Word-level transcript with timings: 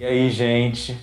E 0.00 0.04
aí, 0.06 0.30
gente? 0.30 0.98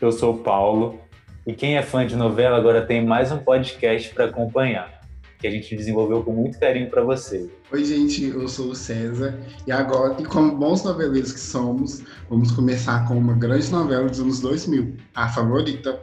Eu 0.00 0.10
sou 0.10 0.36
o 0.36 0.38
Paulo 0.38 0.98
e 1.46 1.52
quem 1.52 1.76
é 1.76 1.82
fã 1.82 2.06
de 2.06 2.16
novela 2.16 2.56
agora 2.56 2.80
tem 2.80 3.04
mais 3.04 3.30
um 3.30 3.36
podcast 3.36 4.08
para 4.14 4.24
acompanhar, 4.24 5.02
que 5.38 5.46
a 5.46 5.50
gente 5.50 5.76
desenvolveu 5.76 6.22
com 6.22 6.32
muito 6.32 6.58
carinho 6.58 6.88
para 6.88 7.02
você. 7.02 7.50
Oi, 7.70 7.84
gente, 7.84 8.24
eu 8.24 8.48
sou 8.48 8.70
o 8.70 8.74
César 8.74 9.38
e 9.66 9.70
agora, 9.70 10.16
e 10.18 10.24
como 10.24 10.56
bons 10.56 10.82
noveleiros 10.82 11.30
que 11.30 11.40
somos, 11.40 12.02
vamos 12.30 12.50
começar 12.52 13.06
com 13.06 13.18
uma 13.18 13.34
grande 13.34 13.70
novela 13.70 14.08
dos 14.08 14.20
anos 14.20 14.40
2000, 14.40 14.96
a 15.14 15.28
favorita. 15.28 16.00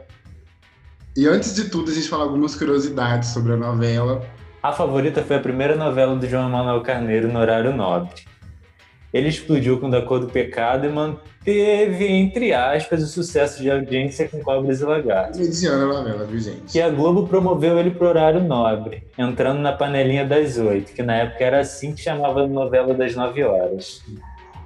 E 1.16 1.26
antes 1.26 1.52
de 1.56 1.68
tudo, 1.68 1.90
a 1.90 1.94
gente 1.94 2.08
fala 2.08 2.22
algumas 2.22 2.54
curiosidades 2.54 3.30
sobre 3.30 3.54
a 3.54 3.56
novela. 3.56 4.24
A 4.62 4.70
favorita 4.70 5.20
foi 5.24 5.34
a 5.34 5.40
primeira 5.40 5.74
novela 5.74 6.14
do 6.14 6.28
João 6.28 6.48
Manuel 6.48 6.80
Carneiro 6.82 7.26
no 7.26 7.40
horário 7.40 7.76
nobre. 7.76 8.29
Ele 9.12 9.28
explodiu 9.28 9.80
com 9.80 9.90
Da 9.90 10.02
Cor 10.02 10.20
do 10.20 10.28
Pecado 10.28 10.86
e 10.86 10.88
manteve, 10.88 12.06
entre 12.06 12.52
aspas, 12.52 13.02
o 13.02 13.06
sucesso 13.06 13.60
de 13.60 13.70
audiência 13.70 14.28
com 14.28 14.40
Cobras 14.40 14.80
e 14.80 14.84
Lagartos. 14.84 15.40
Mediana 15.40 15.84
a 15.84 15.86
novela, 15.86 16.24
viu, 16.24 16.38
gente? 16.38 16.76
E 16.76 16.80
a 16.80 16.88
Globo 16.88 17.26
promoveu 17.26 17.78
ele 17.78 17.90
para 17.90 18.06
o 18.06 18.08
horário 18.08 18.44
nobre, 18.44 19.02
entrando 19.18 19.60
na 19.60 19.72
panelinha 19.72 20.24
das 20.24 20.58
oito, 20.58 20.92
que 20.92 21.02
na 21.02 21.16
época 21.16 21.44
era 21.44 21.60
assim 21.60 21.92
que 21.92 22.02
chamava 22.02 22.42
a 22.42 22.46
novela 22.46 22.94
das 22.94 23.16
nove 23.16 23.42
horas. 23.42 24.00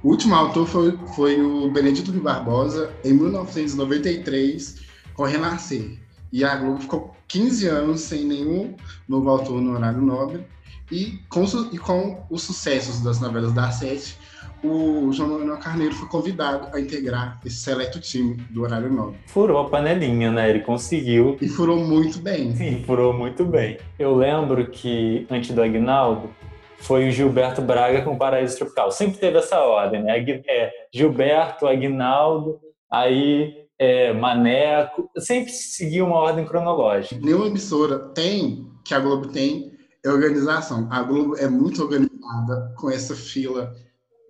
O 0.03 0.11
último 0.11 0.35
autor 0.35 0.67
foi, 0.67 0.99
foi 1.17 1.41
o 1.41 1.71
Benedito 1.71 2.13
de 2.13 2.21
Barbosa, 2.21 2.91
em 3.03 3.15
1993, 3.15 4.83
com 5.15 5.25
Renascer. 5.25 5.99
E 6.31 6.45
a 6.45 6.55
Globo 6.57 6.81
ficou 6.81 7.17
15 7.29 7.69
anos 7.69 8.03
sem 8.03 8.25
nenhum 8.25 8.75
novo 9.09 9.31
autor 9.31 9.63
no 9.63 9.73
horário 9.73 10.03
nobre. 10.03 10.45
E 10.91 11.19
com, 11.29 11.45
e 11.73 11.79
com 11.79 12.25
os 12.31 12.43
sucessos 12.43 13.01
das 13.01 13.21
novelas 13.21 13.53
da 13.53 13.71
Sete, 13.71 14.19
o 14.63 15.13
João 15.13 15.39
Manuel 15.39 15.59
Carneiro 15.59 15.95
foi 15.95 16.09
convidado 16.09 16.75
a 16.75 16.81
integrar 16.81 17.39
esse 17.45 17.57
seleto 17.57 18.01
time 18.01 18.37
do 18.51 18.63
horário 18.63 18.91
nobre. 18.91 19.19
Furou 19.27 19.59
a 19.59 19.69
panelinha, 19.69 20.31
né? 20.31 20.49
Ele 20.49 20.61
conseguiu. 20.61 21.37
E 21.41 21.49
furou 21.49 21.79
muito 21.79 22.19
bem. 22.19 22.55
Sim, 22.57 22.83
furou 22.87 23.13
muito 23.13 23.45
bem. 23.45 23.79
Eu 23.99 24.15
lembro 24.17 24.67
que, 24.71 25.27
antes 25.31 25.51
do 25.51 25.63
Agnaldo, 25.63 26.31
foi 26.79 27.09
o 27.09 27.13
Gilberto 27.13 27.61
Braga 27.61 28.03
com 28.03 28.17
Paraíso 28.17 28.57
Tropical. 28.57 28.91
Sempre 28.91 29.19
teve 29.19 29.39
essa 29.39 29.59
ordem, 29.59 30.03
né? 30.03 30.19
É, 30.49 30.71
Gilberto, 30.93 31.67
Agnaldo, 31.67 32.59
aí 32.91 33.55
é, 33.79 34.15
Maneco. 34.15 35.11
Sempre 35.19 35.53
seguia 35.53 36.05
uma 36.05 36.17
ordem 36.17 36.47
cronológica. 36.47 37.21
Nenhuma 37.23 37.47
emissora 37.47 37.99
tem, 37.99 38.67
que 38.83 38.95
a 38.95 39.01
Globo 39.01 39.29
tem, 39.29 39.74
é 40.05 40.11
organização. 40.11 40.87
A 40.91 41.03
Globo 41.03 41.37
é 41.37 41.49
muito 41.49 41.83
organizada 41.83 42.75
com 42.77 42.91
essa 42.91 43.15
fila 43.17 43.75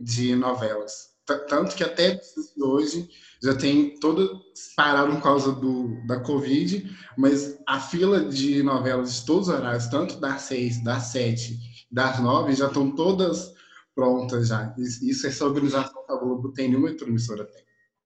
de 0.01 0.35
novelas. 0.37 1.13
Tanto 1.49 1.75
que 1.75 1.83
até 1.83 2.21
hoje 2.61 3.09
já 3.43 3.55
tem 3.55 3.99
todo 3.99 4.43
pararam 4.77 5.17
por 5.17 5.23
causa 5.23 5.53
do, 5.53 6.07
da 6.07 6.21
Covid, 6.21 6.85
mas 7.17 7.59
a 7.67 7.81
fila 7.81 8.27
de 8.27 8.63
novelas 8.63 9.15
de 9.15 9.27
todos 9.27 9.49
os 9.49 9.55
horários, 9.55 9.87
tanto 9.87 10.21
das 10.21 10.43
seis, 10.43 10.83
das 10.85 11.05
sete, 11.05 11.59
das 11.91 12.21
nove, 12.21 12.55
já 12.55 12.67
estão 12.67 12.95
todas 12.95 13.55
prontas 13.95 14.49
já. 14.49 14.75
Isso, 14.77 15.27
essa 15.27 15.47
organização 15.47 16.05
que 16.05 16.13
a 16.13 16.17
Globo 16.17 16.53
tem, 16.53 16.69
nenhuma 16.69 16.89
outra 16.89 17.09
emissora 17.09 17.45
tem. 17.47 17.63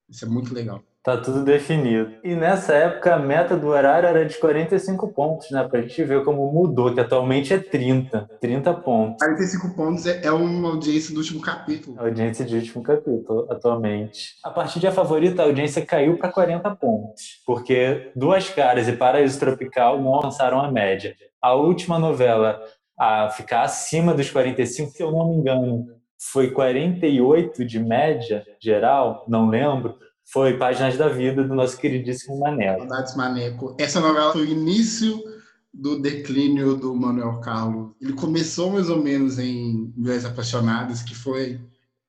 Isso 0.09 0.25
é 0.25 0.29
muito 0.29 0.55
legal. 0.55 0.85
Tá 1.03 1.17
tudo 1.17 1.45
definido. 1.45 2.13
E 2.25 2.35
nessa 2.35 2.75
época 2.75 3.15
a 3.15 3.19
meta 3.19 3.57
do 3.57 3.69
horário 3.69 4.09
era 4.09 4.27
de 4.27 4.37
45 4.37 5.09
pontos, 5.15 5.51
né? 5.51 5.67
Pra 5.67 5.81
gente 5.81 6.03
ver 6.05 6.25
como 6.25 6.53
mudou, 6.53 6.93
que 6.93 7.01
atualmente 7.01 7.55
é 7.55 7.59
30. 7.59 8.29
30 8.41 8.75
pontos. 8.75 9.17
45 9.19 9.77
pontos 9.77 10.07
é, 10.07 10.27
é 10.27 10.33
uma 10.33 10.71
audiência 10.71 11.15
do 11.15 11.21
último 11.21 11.41
capítulo. 11.41 11.99
A 11.99 12.05
audiência 12.05 12.45
do 12.45 12.55
último 12.55 12.83
capítulo, 12.83 13.47
atualmente. 13.51 14.35
A 14.45 14.51
partir 14.51 14.81
de 14.81 14.87
A 14.87 14.93
Favorita, 14.93 15.43
a 15.43 15.47
audiência 15.47 15.87
caiu 15.87 16.19
para 16.19 16.33
40 16.33 16.77
pontos. 16.77 17.43
Porque 17.47 18.11
Duas 18.15 18.51
Caras 18.51 18.89
e 18.89 18.93
Paraíso 18.93 19.39
Tropical 19.39 20.01
não 20.01 20.13
alcançaram 20.15 20.61
a 20.61 20.71
média. 20.71 21.15
A 21.41 21.55
última 21.55 21.99
novela 21.99 22.61
a 22.99 23.31
ficar 23.31 23.63
acima 23.63 24.13
dos 24.13 24.29
45, 24.29 24.91
se 24.91 25.03
eu 25.03 25.13
não 25.13 25.31
me 25.31 25.37
engano, 25.37 25.87
foi 26.21 26.51
48 26.51 27.65
de 27.65 27.79
média 27.79 28.45
geral, 28.61 29.25
não 29.29 29.49
lembro 29.49 29.95
foi 30.31 30.59
Páginas 30.59 30.97
da 30.97 31.09
Vida, 31.09 31.43
do 31.43 31.55
nosso 31.55 31.79
queridíssimo 31.79 32.39
Maneco. 32.39 32.81
Saudades 32.81 33.17
Maneco. 33.17 33.77
Essa 33.79 34.01
novela 34.01 34.33
foi 34.33 34.43
o 34.43 34.51
início 34.51 35.23
do 35.73 36.01
declínio 36.01 36.77
do 36.77 36.95
Manuel 36.95 37.41
Carlos. 37.41 37.93
Ele 38.01 38.13
começou 38.13 38.71
mais 38.71 38.91
ou 38.91 39.03
menos 39.03 39.39
em 39.39 39.93
Mulheres 39.97 40.27
Apaixonadas, 40.27 41.03
que 41.03 41.15
foi 41.15 41.59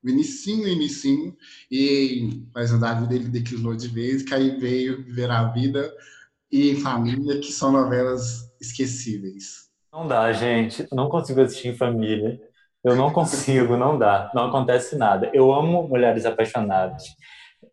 o 0.03 0.09
inicinho, 0.09 0.67
inicinho, 0.67 1.35
e 1.71 2.43
mas 2.53 2.73
a 2.73 2.93
vida 2.93 3.07
dele 3.07 3.29
declinou 3.29 3.75
de 3.75 3.87
vez, 3.87 4.23
que 4.23 4.33
aí 4.33 4.57
veio 4.59 5.03
Viver 5.03 5.31
a 5.31 5.45
Vida 5.45 5.93
e 6.51 6.71
Em 6.71 6.75
Família, 6.75 7.39
que 7.39 7.51
são 7.51 7.71
novelas 7.71 8.51
esquecíveis. 8.59 9.69
Não 9.93 10.07
dá, 10.07 10.31
gente. 10.33 10.85
Eu 10.91 10.95
não 10.95 11.07
consigo 11.07 11.41
assistir 11.41 11.69
em 11.69 11.75
família. 11.75 12.39
Eu 12.83 12.95
não 12.95 13.11
consigo, 13.11 13.77
não 13.77 13.97
dá. 13.97 14.29
Não 14.33 14.47
acontece 14.47 14.97
nada. 14.97 15.29
Eu 15.33 15.53
amo 15.53 15.87
Mulheres 15.87 16.25
Apaixonadas 16.25 17.03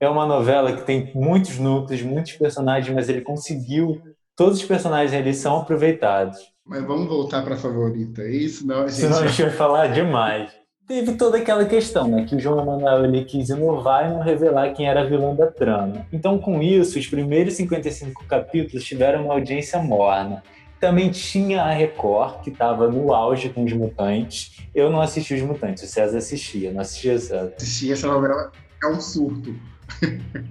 é 0.01 0.09
uma 0.09 0.27
novela 0.27 0.73
que 0.73 0.83
tem 0.83 1.11
muitos 1.15 1.59
núcleos, 1.59 2.03
muitos 2.03 2.33
personagens, 2.33 2.95
mas 2.95 3.09
ele 3.09 3.21
conseguiu. 3.21 4.01
Todos 4.37 4.59
os 4.59 4.65
personagens 4.65 5.15
ali 5.15 5.33
são 5.33 5.59
aproveitados. 5.59 6.39
Mas 6.65 6.85
vamos 6.85 7.09
voltar 7.09 7.43
para 7.43 7.55
a 7.55 7.59
favorita, 7.59 8.23
é 8.23 8.31
isso? 8.31 8.67
Não, 8.67 8.83
a 8.83 8.89
gente... 8.89 9.01
Senão 9.01 9.19
a 9.21 9.27
gente 9.27 9.43
vai 9.43 9.53
falar 9.53 9.87
demais. 9.89 10.51
Teve 10.87 11.15
toda 11.15 11.39
aquela 11.39 11.65
questão, 11.65 12.07
né? 12.07 12.25
Que 12.25 12.37
o 12.37 12.41
João 12.41 12.63
Emanuel 12.63 13.05
ele 13.05 13.25
quis 13.25 13.49
inovar 13.49 14.09
e 14.09 14.15
não 14.15 14.21
revelar 14.21 14.73
quem 14.73 14.89
era 14.89 15.01
a 15.01 15.05
vilã 15.05 15.35
da 15.35 15.47
trama. 15.47 16.07
Então, 16.13 16.39
com 16.39 16.63
isso, 16.63 16.99
os 16.99 17.07
primeiros 17.07 17.55
55 17.55 18.25
capítulos 18.27 18.85
tiveram 18.85 19.25
uma 19.25 19.35
audiência 19.35 19.81
morna. 19.81 20.43
Também 20.79 21.11
tinha 21.11 21.63
a 21.63 21.71
Record, 21.71 22.43
que 22.43 22.51
estava 22.51 22.89
no 22.89 23.13
auge 23.13 23.49
com 23.49 23.65
os 23.65 23.73
Mutantes. 23.73 24.59
Eu 24.75 24.91
não 24.91 25.01
assisti 25.01 25.35
os 25.35 25.43
Mutantes, 25.43 25.83
o 25.83 25.87
César 25.87 26.19
assistia, 26.19 26.73
não 26.73 26.83
assistia 26.83 27.19
César. 27.19 27.53
Assistia 27.57 27.95
essa 27.95 28.07
novela, 28.07 28.53
é 28.83 28.87
um 28.87 29.01
surto 29.01 29.57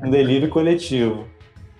um 0.03 0.09
delírio 0.09 0.49
coletivo. 0.49 1.27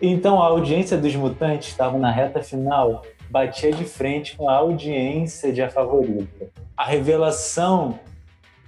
Então 0.01 0.41
a 0.41 0.47
audiência 0.47 0.97
dos 0.97 1.15
mutantes 1.15 1.69
estava 1.69 1.97
na 1.97 2.11
reta 2.11 2.43
final, 2.43 3.01
batia 3.29 3.71
de 3.71 3.85
frente 3.85 4.35
com 4.35 4.49
a 4.49 4.55
audiência 4.55 5.51
de 5.51 5.61
A 5.61 5.69
Favorita. 5.69 6.47
A 6.75 6.85
revelação, 6.85 7.99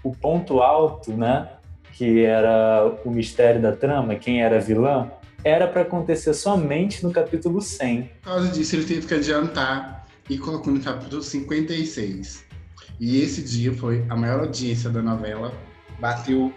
o 0.03 0.15
ponto 0.15 0.61
alto, 0.61 1.11
né, 1.11 1.49
que 1.93 2.23
era 2.23 2.95
o 3.03 3.11
mistério 3.11 3.61
da 3.61 3.71
trama, 3.71 4.15
quem 4.15 4.41
era 4.41 4.59
vilã, 4.59 5.11
era 5.43 5.67
para 5.67 5.81
acontecer 5.81 6.33
somente 6.33 7.03
no 7.03 7.11
capítulo 7.11 7.61
100. 7.61 8.03
Por 8.03 8.31
causa 8.31 8.47
disso, 8.49 8.75
ele 8.75 8.85
teve 8.85 9.07
que 9.07 9.13
adiantar 9.13 10.05
e 10.29 10.37
colocou 10.37 10.73
no 10.73 10.79
capítulo 10.79 11.21
56. 11.21 12.45
E 12.99 13.21
esse 13.21 13.43
dia 13.43 13.73
foi 13.73 14.05
a 14.09 14.15
maior 14.15 14.39
audiência 14.41 14.89
da 14.89 15.01
novela, 15.01 15.53
bateu 15.99 16.51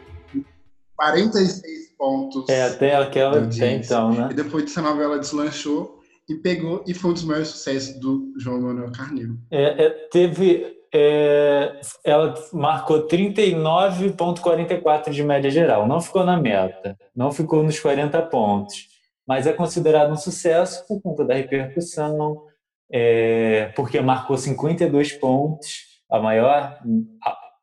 46 0.97 1.90
pontos. 2.01 2.49
É, 2.49 2.63
até 2.63 2.97
aquela 2.97 3.45
até 3.45 3.75
então, 3.75 4.15
né? 4.15 4.29
E 4.31 4.35
depois 4.35 4.65
dessa 4.65 4.81
novela 4.81 5.19
deslanchou 5.19 6.01
e 6.27 6.37
pegou 6.37 6.83
e 6.87 6.95
foi 6.95 7.11
um 7.11 7.15
dos 7.15 7.25
maiores 7.25 7.49
sucessos 7.49 8.01
do 8.01 8.33
João 8.39 8.63
Manuel 8.63 8.91
Carneiro. 8.91 9.39
É, 9.51 9.85
é, 9.85 9.91
teve. 10.11 10.81
É, 10.93 11.81
ela 12.05 12.35
marcou 12.53 13.07
39,44 13.07 15.11
de 15.11 15.23
média 15.23 15.49
geral. 15.49 15.87
Não 15.87 16.01
ficou 16.01 16.25
na 16.25 16.37
meta, 16.41 16.99
não 17.15 17.31
ficou 17.31 17.63
nos 17.63 17.79
40 17.79 18.21
pontos, 18.23 18.89
mas 19.25 19.47
é 19.47 19.53
considerado 19.53 20.11
um 20.11 20.17
sucesso 20.17 20.85
por 20.89 21.01
conta 21.01 21.25
da 21.25 21.35
repercussão, 21.35 22.43
é, 22.91 23.67
porque 23.77 24.01
marcou 24.01 24.37
52 24.37 25.13
pontos, 25.13 26.01
a 26.11 26.19
maior 26.19 26.81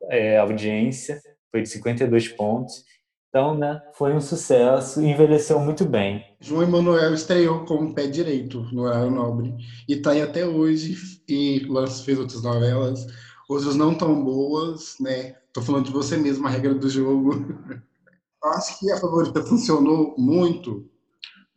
é, 0.08 0.38
audiência 0.38 1.20
foi 1.50 1.60
de 1.60 1.68
52 1.68 2.28
pontos 2.28 2.82
então, 3.28 3.54
né, 3.54 3.82
foi 3.92 4.14
um 4.14 4.20
sucesso 4.20 5.02
envelheceu 5.02 5.58
muito 5.60 5.84
bem. 5.84 6.24
João 6.40 6.62
Emanuel 6.62 7.12
estreou 7.12 7.64
como 7.66 7.94
pé 7.94 8.06
direito 8.06 8.62
no 8.72 8.82
horário 8.82 9.10
nobre 9.10 9.54
e 9.86 9.94
está 9.94 10.12
aí 10.12 10.22
até 10.22 10.46
hoje 10.46 10.96
e 11.28 11.66
fez 12.04 12.18
outras 12.18 12.42
novelas, 12.42 13.06
outras 13.46 13.76
não 13.76 13.94
tão 13.94 14.24
boas, 14.24 14.96
né? 14.98 15.36
Tô 15.52 15.60
falando 15.60 15.86
de 15.86 15.92
você 15.92 16.16
mesmo, 16.16 16.46
a 16.46 16.50
regra 16.50 16.74
do 16.74 16.88
jogo. 16.88 17.32
Acho 18.42 18.78
que 18.78 18.90
a 18.90 18.98
favorita 18.98 19.44
funcionou 19.44 20.14
muito 20.16 20.88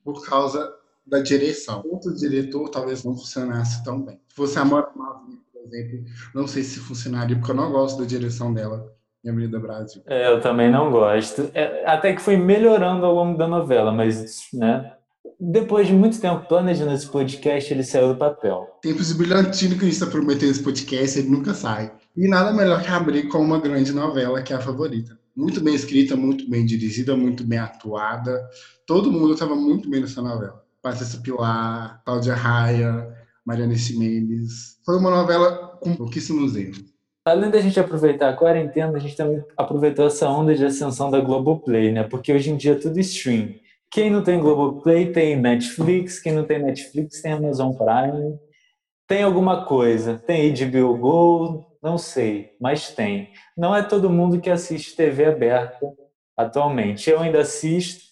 por 0.04 0.25
causa 0.25 0.74
da 1.06 1.19
direção. 1.19 1.84
Outro 1.86 2.13
diretor 2.13 2.69
talvez 2.69 3.04
não 3.04 3.16
funcionasse 3.16 3.81
tão 3.84 4.01
bem. 4.01 4.19
Se 4.28 4.36
fosse 4.36 4.60
a 4.60 4.66
Mora 4.66 4.88
por 4.88 5.63
exemplo, 5.68 6.06
não 6.34 6.48
sei 6.48 6.63
se 6.63 6.80
funcionaria, 6.80 7.38
porque 7.38 7.51
eu 7.51 7.56
não 7.56 7.72
gosto 7.72 8.00
da 8.00 8.06
direção 8.06 8.54
dela 8.54 8.92
em 9.23 9.29
Avenida 9.29 9.59
Brasil. 9.59 10.01
É, 10.07 10.31
eu 10.31 10.41
também 10.41 10.69
não 10.71 10.91
gosto. 10.91 11.50
É, 11.53 11.83
até 11.85 12.13
que 12.13 12.21
foi 12.21 12.38
melhorando 12.38 13.06
ao 13.06 13.13
longo 13.13 13.38
da 13.38 13.47
novela, 13.47 13.91
mas, 13.91 14.47
né? 14.53 14.94
Depois 15.39 15.88
de 15.88 15.94
muito 15.94 16.19
tempo 16.19 16.47
planejando 16.47 16.94
esse 16.94 17.07
podcast, 17.07 17.73
ele 17.73 17.83
saiu 17.83 18.09
do 18.09 18.15
papel. 18.15 18.77
Tempos 18.81 19.07
de 19.07 19.15
brilhantino 19.15 19.75
que 19.75 19.81
a 19.81 19.85
gente 19.85 19.94
está 19.94 20.06
prometendo 20.06 20.51
esse 20.51 20.63
podcast, 20.63 21.19
ele 21.19 21.29
nunca 21.29 21.53
sai. 21.53 21.91
E 22.15 22.27
nada 22.27 22.51
melhor 22.53 22.81
que 22.83 22.89
abrir 22.89 23.27
com 23.27 23.39
uma 23.39 23.59
grande 23.59 23.91
novela, 23.91 24.41
que 24.41 24.53
é 24.53 24.56
a 24.56 24.62
favorita. 24.62 25.18
muito 25.35 25.62
bem 25.62 25.73
escrita, 25.73 26.15
muito 26.15 26.50
bem 26.50 26.65
dirigida, 26.65 27.15
muito 27.15 27.44
bem 27.44 27.57
atuada. 27.57 28.39
Todo 28.85 29.12
mundo 29.12 29.33
estava 29.33 29.56
muito 29.56 29.89
bem 29.89 30.01
nessa 30.01 30.21
novela. 30.21 30.62
Patrícia 30.81 31.19
Pilar, 31.21 32.01
Cláudia 32.03 32.35
Raia, 32.35 33.07
Mariana 33.45 33.75
Ximenes. 33.75 34.77
Foi 34.85 34.97
uma 34.97 35.09
novela 35.09 35.77
com 35.81 35.95
pouquíssimos 35.95 36.56
erros. 36.56 36.83
Além 37.23 37.51
da 37.51 37.62
gente 37.62 37.79
aproveitar 37.79 38.29
a 38.29 38.35
quarentena, 38.35 38.97
a 38.97 39.00
gente 39.00 39.15
também 39.15 39.44
aproveitou 39.56 40.07
essa 40.07 40.27
onda 40.27 40.56
de 40.56 40.65
ascensão 40.65 41.12
da 41.12 41.19
Globoplay, 41.19 41.91
né? 41.91 42.03
Porque 42.03 42.33
hoje 42.33 42.50
em 42.50 42.57
dia 42.57 42.71
é 42.71 42.75
tudo 42.75 43.00
stream. 43.00 43.53
Quem 43.91 44.09
não 44.09 44.23
tem 44.23 44.39
Globoplay 44.39 45.12
tem 45.12 45.35
Netflix, 45.35 46.19
quem 46.19 46.33
não 46.33 46.45
tem 46.45 46.59
Netflix 46.59 47.21
tem 47.21 47.33
Amazon 47.33 47.73
Prime. 47.73 48.39
Tem 49.07 49.21
alguma 49.21 49.65
coisa, 49.65 50.18
tem 50.18 50.53
HBO 50.53 50.97
Go, 50.97 51.65
não 51.83 51.97
sei, 51.97 52.51
mas 52.59 52.89
tem. 52.95 53.31
Não 53.57 53.75
é 53.75 53.83
todo 53.83 54.09
mundo 54.09 54.39
que 54.39 54.50
assiste 54.50 54.95
TV 54.95 55.25
aberta 55.25 55.85
atualmente. 56.35 57.09
Eu 57.09 57.19
ainda 57.19 57.41
assisto, 57.41 58.03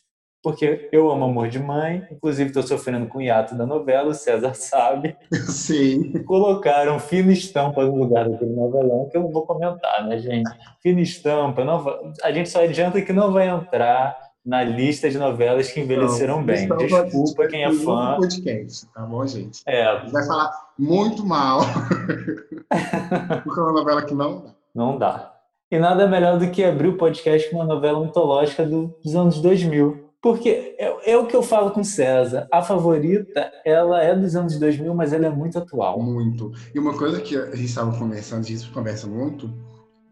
porque 0.41 0.89
eu 0.91 1.09
amo 1.11 1.25
Amor 1.25 1.49
de 1.49 1.59
Mãe, 1.59 2.07
inclusive 2.11 2.49
estou 2.49 2.63
sofrendo 2.63 3.07
com 3.07 3.17
o 3.17 3.21
hiato 3.21 3.55
da 3.55 3.65
novela, 3.65 4.09
o 4.09 4.13
César 4.13 4.53
sabe. 4.55 5.15
Sim. 5.31 6.23
Colocaram 6.23 6.99
fina 6.99 7.31
estampa 7.31 7.83
no 7.83 7.95
lugar 7.95 8.29
daquele 8.29 8.53
novelão, 8.53 9.09
que 9.09 9.17
eu 9.17 9.21
não 9.21 9.31
vou 9.31 9.45
comentar, 9.45 10.07
né, 10.07 10.17
gente? 10.17 10.49
Fina 10.81 11.01
estampa, 11.01 11.63
não 11.63 11.83
vai... 11.83 11.95
a 12.23 12.31
gente 12.31 12.49
só 12.49 12.63
adianta 12.63 13.01
que 13.01 13.11
não 13.11 13.31
vai 13.31 13.49
entrar 13.49 14.17
na 14.45 14.63
lista 14.63 15.09
de 15.09 15.17
novelas 15.17 15.71
que 15.71 15.81
envelheceram 15.81 16.37
não, 16.37 16.43
bem. 16.43 16.67
Desculpa 16.67 17.47
quem 17.47 17.63
é 17.63 17.73
fã. 17.73 18.15
podcast, 18.17 18.87
tá 18.93 19.01
bom, 19.01 19.27
gente? 19.27 19.61
É. 19.65 19.99
Vai 20.09 20.25
falar 20.25 20.51
muito 20.77 21.25
mal. 21.25 21.59
Porque 23.43 23.59
é 23.59 23.63
uma 23.63 23.73
novela 23.73 24.01
que 24.03 24.13
não 24.13 24.41
dá. 24.41 24.55
Não 24.73 24.97
dá. 24.97 25.33
E 25.71 25.77
nada 25.77 26.07
melhor 26.07 26.39
do 26.39 26.49
que 26.49 26.63
abrir 26.63 26.87
o 26.87 26.97
podcast 26.97 27.47
com 27.49 27.57
uma 27.57 27.65
novela 27.65 27.99
mitológica 27.99 28.65
dos 28.65 29.15
anos 29.15 29.39
2000. 29.39 30.08
Porque 30.21 30.75
é, 30.77 31.11
é, 31.13 31.17
o 31.17 31.25
que 31.25 31.35
eu 31.35 31.41
falo 31.41 31.71
com 31.71 31.83
César. 31.83 32.47
A 32.51 32.61
favorita, 32.61 33.51
ela 33.63 34.03
é 34.03 34.13
dos 34.15 34.35
anos 34.35 34.59
2000, 34.59 34.93
mas 34.93 35.13
ela 35.13 35.27
é 35.27 35.29
muito 35.29 35.57
atual. 35.57 36.01
Muito. 36.01 36.51
E 36.75 36.79
uma 36.79 36.97
coisa 36.97 37.21
que 37.21 37.37
a 37.37 37.55
gente 37.55 37.69
estava 37.69 37.97
conversando, 37.97 38.41
a 38.41 38.47
gente 38.47 38.69
conversa 38.71 39.07
muito, 39.07 39.49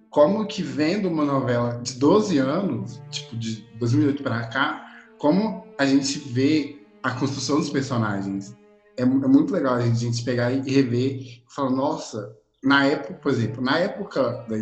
como 0.09 0.47
que 0.47 0.63
vendo 0.63 1.09
uma 1.09 1.25
novela 1.25 1.79
de 1.83 1.99
12 1.99 2.37
anos, 2.37 3.01
tipo 3.09 3.35
de 3.35 3.67
2008 3.79 4.23
para 4.23 4.47
cá, 4.47 4.85
como 5.17 5.65
a 5.77 5.85
gente 5.85 6.19
vê 6.19 6.79
a 7.03 7.11
construção 7.11 7.57
dos 7.57 7.69
personagens. 7.69 8.55
É, 8.97 9.03
é 9.03 9.05
muito 9.05 9.53
legal 9.53 9.75
a 9.75 9.81
gente 9.81 10.23
pegar 10.23 10.51
e 10.51 10.61
rever 10.61 11.21
e 11.21 11.43
falar, 11.53 11.71
nossa, 11.71 12.33
na 12.63 12.85
época, 12.85 13.13
por 13.15 13.31
exemplo, 13.31 13.61
na 13.61 13.77
época 13.77 14.45
da, 14.47 14.57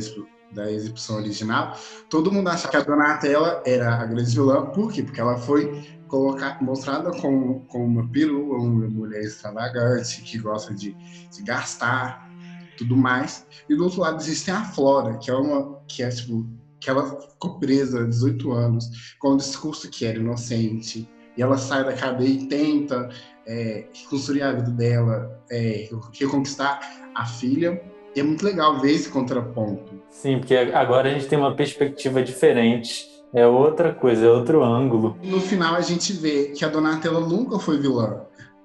da 0.55 0.71
exibição 0.71 1.17
original, 1.17 1.77
todo 2.09 2.31
mundo 2.31 2.47
achava 2.47 2.69
que 2.69 2.77
a 2.77 2.81
Donatella 2.81 3.61
era 3.65 4.01
a 4.01 4.05
grande 4.05 4.33
vilã, 4.33 4.65
por 4.67 4.91
quê? 4.91 5.03
Porque 5.03 5.21
ela 5.21 5.37
foi 5.37 5.83
colocar, 6.07 6.61
mostrada 6.61 7.11
como, 7.11 7.65
como 7.65 7.85
uma 7.85 8.09
perua, 8.09 8.57
uma 8.57 8.87
mulher 8.87 9.21
extravagante, 9.21 10.21
que 10.21 10.37
gosta 10.37 10.73
de, 10.73 10.93
de 10.93 11.43
gastar, 11.43 12.29
tudo 12.77 12.95
mais. 12.95 13.45
E 13.69 13.75
do 13.75 13.83
outro 13.83 14.01
lado 14.01 14.21
existe 14.21 14.49
a 14.51 14.63
Flora, 14.63 15.17
que 15.17 15.29
é 15.29 15.35
uma 15.35 15.75
que 15.87 16.03
é 16.03 16.09
tipo 16.09 16.45
que 16.79 16.89
ela 16.89 17.19
ficou 17.19 17.57
presa 17.57 18.01
há 18.01 18.05
18 18.05 18.51
anos 18.51 19.15
com 19.19 19.31
um 19.31 19.37
discurso 19.37 19.89
que 19.89 20.05
era 20.05 20.19
inocente 20.19 21.09
e 21.35 21.41
ela 21.41 21.57
sai 21.57 21.83
da 21.83 21.93
cadeia 21.93 22.29
e 22.29 22.47
tenta 22.47 23.09
é, 23.45 23.87
reconstruir 23.93 24.43
a 24.43 24.53
vida 24.53 24.71
dela, 24.71 25.43
é, 25.49 25.89
reconquistar 26.13 26.79
a 27.15 27.25
filha. 27.25 27.81
E 28.15 28.19
é 28.19 28.23
muito 28.23 28.45
legal 28.45 28.79
ver 28.79 28.91
esse 28.91 29.09
contraponto. 29.09 30.01
Sim, 30.09 30.39
porque 30.39 30.55
agora 30.55 31.09
a 31.09 31.11
gente 31.11 31.27
tem 31.27 31.37
uma 31.37 31.53
perspectiva 31.53 32.23
diferente. 32.23 33.05
É 33.33 33.45
outra 33.45 33.93
coisa, 33.93 34.25
é 34.25 34.29
outro 34.29 34.63
ângulo. 34.63 35.17
No 35.21 35.41
final 35.41 35.75
a 35.75 35.81
gente 35.81 36.13
vê 36.13 36.45
que 36.55 36.63
a 36.63 36.69
Donatella 36.69 37.19
nunca 37.19 37.59
foi 37.59 37.77
vilã. 37.77 38.21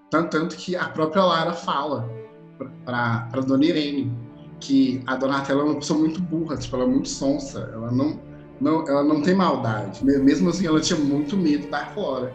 Tanto, 0.09 0.31
tanto 0.31 0.57
que 0.57 0.77
a 0.77 0.89
própria 0.89 1.25
Lara 1.25 1.53
fala 1.53 2.09
para 2.85 3.41
Dona 3.41 3.65
Irene 3.65 4.13
que 4.61 5.03
a 5.07 5.17
Donatella 5.17 5.63
é 5.63 5.65
uma 5.65 5.75
pessoa 5.77 5.99
muito 5.99 6.21
burra, 6.21 6.57
tipo, 6.57 6.77
ela 6.77 6.85
é 6.85 6.89
muito 6.89 7.09
sonsa, 7.09 7.71
ela 7.73 7.91
não, 7.91 8.21
não, 8.61 8.87
ela 8.87 9.03
não 9.03 9.23
tem 9.23 9.35
maldade. 9.35 10.05
Mesmo 10.05 10.51
assim, 10.51 10.67
ela 10.67 10.81
tinha 10.81 10.99
muito 10.99 11.37
medo 11.37 11.69
da 11.69 11.87
Flora. 11.87 12.33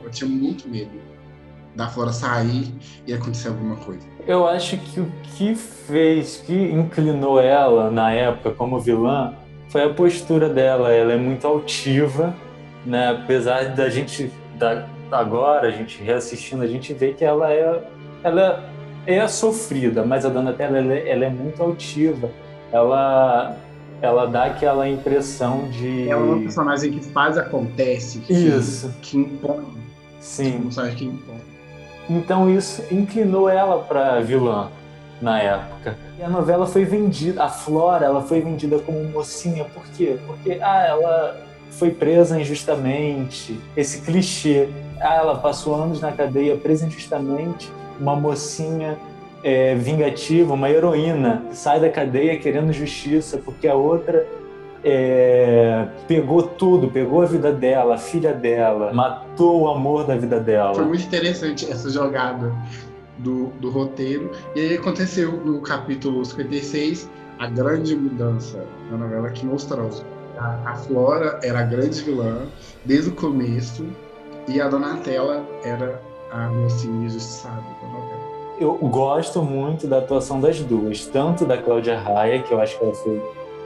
Ela 0.00 0.10
tinha 0.10 0.28
muito 0.28 0.68
medo 0.68 0.90
da 1.74 1.88
Flora 1.88 2.12
sair 2.12 2.72
e 3.06 3.12
acontecer 3.12 3.48
alguma 3.48 3.76
coisa. 3.76 4.06
Eu 4.26 4.46
acho 4.46 4.78
que 4.78 5.00
o 5.00 5.10
que 5.36 5.54
fez, 5.54 6.42
que 6.46 6.54
inclinou 6.54 7.40
ela 7.40 7.90
na 7.90 8.12
época 8.12 8.52
como 8.52 8.80
vilã, 8.80 9.34
foi 9.68 9.82
a 9.82 9.90
postura 9.90 10.48
dela. 10.48 10.92
Ela 10.92 11.12
é 11.12 11.16
muito 11.16 11.46
altiva, 11.46 12.34
né? 12.86 13.10
Apesar 13.10 13.74
da 13.74 13.88
gente, 13.88 14.30
da, 14.58 14.86
agora, 15.10 15.68
a 15.68 15.70
gente 15.70 16.02
reassistindo, 16.02 16.62
a 16.62 16.66
gente 16.66 16.94
vê 16.94 17.12
que 17.12 17.24
ela 17.24 17.52
é, 17.52 17.82
ela 18.22 18.64
é 19.06 19.26
sofrida, 19.28 20.04
mas 20.04 20.24
a 20.24 20.28
Donatella 20.28 20.78
ela, 20.78 20.94
é, 20.94 21.10
ela 21.10 21.24
é 21.26 21.30
muito 21.30 21.62
altiva. 21.62 22.30
Ela 22.72 23.56
ela 24.02 24.26
dá 24.26 24.44
aquela 24.44 24.88
impressão 24.88 25.68
de 25.70 26.08
é 26.08 26.16
uma 26.16 26.38
personagem 26.38 26.92
que 26.92 27.00
faz 27.00 27.38
acontece, 27.38 28.18
que, 28.18 28.32
isso, 28.32 28.94
que 29.00 29.16
impõe. 29.16 29.64
Sim. 30.20 30.56
Uma 30.56 30.64
personagem 30.64 30.96
que 30.96 31.04
impõe. 31.04 31.53
Então 32.08 32.50
isso 32.50 32.82
inclinou 32.90 33.48
ela 33.48 33.78
para 33.78 34.20
vilã 34.20 34.68
na 35.20 35.40
época. 35.40 35.96
E 36.18 36.22
a 36.22 36.28
novela 36.28 36.66
foi 36.66 36.84
vendida, 36.84 37.42
a 37.42 37.48
Flora, 37.48 38.04
ela 38.04 38.22
foi 38.22 38.40
vendida 38.40 38.78
como 38.78 39.02
mocinha, 39.04 39.64
por 39.64 39.84
quê? 39.96 40.18
Porque 40.26 40.58
ah, 40.60 40.84
ela 40.86 41.36
foi 41.70 41.90
presa 41.90 42.40
injustamente, 42.40 43.58
esse 43.76 44.02
clichê. 44.02 44.68
Ah, 45.00 45.16
ela 45.16 45.38
passou 45.38 45.74
anos 45.74 46.00
na 46.00 46.12
cadeia 46.12 46.56
presa 46.56 46.86
injustamente 46.86 47.70
uma 47.98 48.16
mocinha 48.16 48.98
é, 49.42 49.74
vingativa, 49.74 50.54
uma 50.54 50.70
heroína, 50.70 51.44
sai 51.52 51.80
da 51.80 51.88
cadeia 51.88 52.38
querendo 52.38 52.72
justiça, 52.72 53.38
porque 53.38 53.68
a 53.68 53.74
outra 53.74 54.26
é, 54.84 55.88
pegou 56.06 56.42
tudo, 56.42 56.88
pegou 56.88 57.22
a 57.22 57.26
vida 57.26 57.50
dela, 57.50 57.94
a 57.94 57.98
filha 57.98 58.34
dela, 58.34 58.92
matou 58.92 59.62
o 59.62 59.68
amor 59.68 60.06
da 60.06 60.14
vida 60.14 60.38
dela. 60.38 60.74
Foi 60.74 60.84
muito 60.84 61.06
interessante 61.06 61.70
essa 61.70 61.88
jogada 61.88 62.52
do, 63.18 63.46
do 63.60 63.70
roteiro. 63.70 64.30
E 64.54 64.60
aí 64.60 64.76
aconteceu 64.76 65.32
no 65.32 65.60
capítulo 65.62 66.22
56 66.24 67.08
a 67.38 67.46
grande 67.46 67.96
mudança 67.96 68.62
da 68.90 68.96
novela 68.96 69.30
que 69.30 69.46
mostrou. 69.46 69.90
A, 70.36 70.72
a 70.72 70.74
Flora 70.74 71.40
era 71.42 71.60
a 71.60 71.62
grande 71.62 72.02
vilã 72.02 72.42
desde 72.84 73.08
o 73.08 73.14
começo 73.14 73.86
e 74.46 74.60
a 74.60 74.68
Donatella 74.68 75.44
era 75.64 76.00
a 76.30 76.48
mocinha 76.48 77.06
injustiçada 77.06 77.56
da 77.56 77.88
novela. 77.88 78.24
Eu 78.60 78.74
gosto 78.74 79.42
muito 79.42 79.86
da 79.86 79.98
atuação 79.98 80.40
das 80.40 80.60
duas, 80.60 81.06
tanto 81.06 81.44
da 81.44 81.56
Cláudia 81.56 81.98
Raia, 81.98 82.40
que 82.42 82.52
eu 82.52 82.60
acho 82.60 82.78
que 82.78 82.84
ela 82.84 82.94
foi 82.94 83.20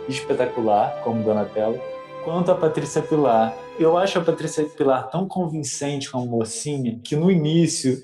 espetacular 0.09 1.03
como 1.03 1.23
Donatella, 1.23 1.79
quanto 2.25 2.51
a 2.51 2.55
Patrícia 2.55 3.03
Pilar. 3.03 3.57
Eu 3.79 3.97
acho 3.97 4.19
a 4.19 4.25
Patrícia 4.25 4.65
Pilar 4.65 5.11
tão 5.11 5.29
convincente 5.29 6.11
como 6.11 6.27
mocinha 6.27 6.99
que 7.03 7.15
no 7.15 7.31
início, 7.31 8.03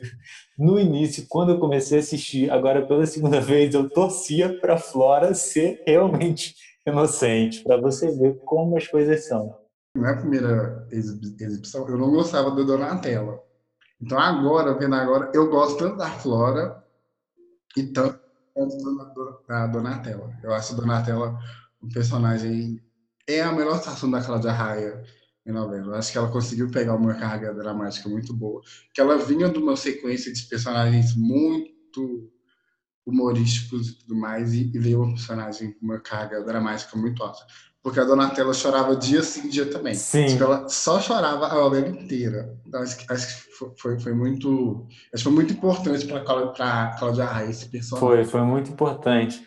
no 0.57 0.79
início, 0.79 1.27
quando 1.29 1.53
eu 1.53 1.59
comecei 1.59 1.99
a 1.99 2.01
assistir, 2.01 2.51
agora 2.51 2.87
pela 2.87 3.07
segunda 3.07 3.41
vez, 3.43 3.75
eu 3.75 3.89
torcia 3.89 4.59
para 4.61 4.79
Flora 4.79 5.35
ser 5.35 5.83
realmente 5.87 6.55
inocente, 6.87 7.63
para 7.65 7.81
você 7.81 8.11
ver 8.11 8.39
como 8.45 8.77
as 8.77 8.87
coisas 8.87 9.27
são. 9.27 9.57
Na 9.97 10.17
primeira 10.17 10.87
exibição, 10.91 11.89
eu 11.89 11.97
não 11.97 12.11
gostava 12.11 12.51
da 12.51 12.63
Donatella. 12.63 13.41
Então 14.01 14.19
agora, 14.19 14.75
vendo 14.75 14.95
agora, 14.95 15.31
eu 15.33 15.49
gosto 15.49 15.79
tanto 15.79 15.97
da 15.97 16.11
Flora 16.11 16.85
e 17.77 17.85
tanto 17.85 18.21
da 19.49 19.67
Donatella. 19.67 20.31
Eu 20.43 20.53
acho 20.53 20.75
a 20.75 20.77
Donatella 20.77 21.39
um 21.85 21.89
personagem. 21.89 22.81
É 23.27 23.41
a 23.41 23.53
melhor 23.53 23.77
atuação 23.77 24.11
da 24.11 24.23
Cláudia 24.23 24.53
Raia 24.53 25.03
em 25.47 25.53
novela. 25.53 25.99
Acho 25.99 26.13
que 26.13 26.19
ela 26.19 26.31
conseguiu 26.31 26.71
pegar 26.71 26.95
uma 26.95 27.15
carga 27.15 27.55
dramática 27.55 28.09
muito 28.09 28.35
boa. 28.35 28.61
Que 28.93 29.01
ela 29.01 29.17
vinha 29.17 29.49
de 29.49 29.59
uma 29.59 29.77
sequência 29.77 30.33
de 30.33 30.43
personagens 30.43 31.17
muito 31.17 32.31
humorísticos 33.07 33.89
e 33.89 33.99
tudo 33.99 34.17
mais, 34.17 34.55
e, 34.55 34.71
e 34.75 34.79
veio 34.79 35.03
uma 35.03 35.13
personagem 35.13 35.73
com 35.73 35.85
uma 35.85 36.01
carga 36.01 36.43
dramática 36.43 36.97
muito 36.97 37.23
alta 37.23 37.45
porque 37.85 38.01
a 38.01 38.05
Donatella 38.05 38.55
chorava 38.55 38.97
dia 38.97 39.23
sim, 39.23 39.47
dia 39.47 39.67
também. 39.67 39.93
Sim. 39.93 40.25
Tipo, 40.25 40.45
ela 40.45 40.67
só 40.71 40.99
chorava 40.99 41.49
a 41.49 41.55
novela 41.55 41.87
inteira. 41.87 42.59
Então, 42.67 42.81
acho 42.81 42.97
que, 42.97 43.13
acho 43.13 43.27
que 43.27 43.51
foi, 43.79 44.01
foi, 44.01 44.15
muito. 44.15 44.87
Acho 45.13 45.23
que 45.23 45.25
foi 45.25 45.33
muito 45.33 45.53
importante 45.53 46.07
para 46.07 46.97
Cláudia 46.99 47.27
Raia 47.27 47.51
esse 47.51 47.69
personagem. 47.69 48.09
Foi, 48.09 48.25
foi 48.25 48.41
muito 48.41 48.71
importante. 48.71 49.47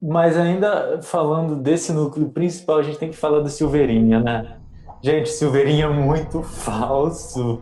Mas 0.00 0.36
ainda 0.36 1.00
falando 1.02 1.56
desse 1.56 1.92
núcleo 1.92 2.28
principal, 2.28 2.78
a 2.78 2.82
gente 2.82 2.98
tem 2.98 3.10
que 3.10 3.16
falar 3.16 3.40
do 3.40 3.48
Silveirinha, 3.48 4.20
né? 4.20 4.56
Gente, 5.02 5.28
Silveirinha 5.28 5.86
é 5.86 5.88
muito 5.88 6.42
falso. 6.42 7.60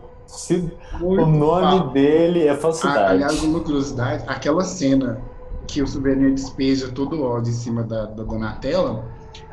Muito 1.01 1.23
o 1.23 1.27
nome 1.27 1.79
falso. 1.79 1.93
dele 1.93 2.47
é 2.47 2.55
falsidade. 2.55 3.13
Aliás, 3.13 3.43
uma 3.43 3.61
curiosidade, 3.61 4.25
aquela 4.27 4.63
cena 4.63 5.21
que 5.67 5.83
o 5.83 5.87
Silveirinha 5.87 6.31
despeja 6.31 6.93
todo 6.93 7.17
o 7.17 7.25
ódio 7.25 7.51
em 7.51 7.55
cima 7.55 7.83
da, 7.83 8.07
da 8.07 8.23
Donatella 8.23 9.05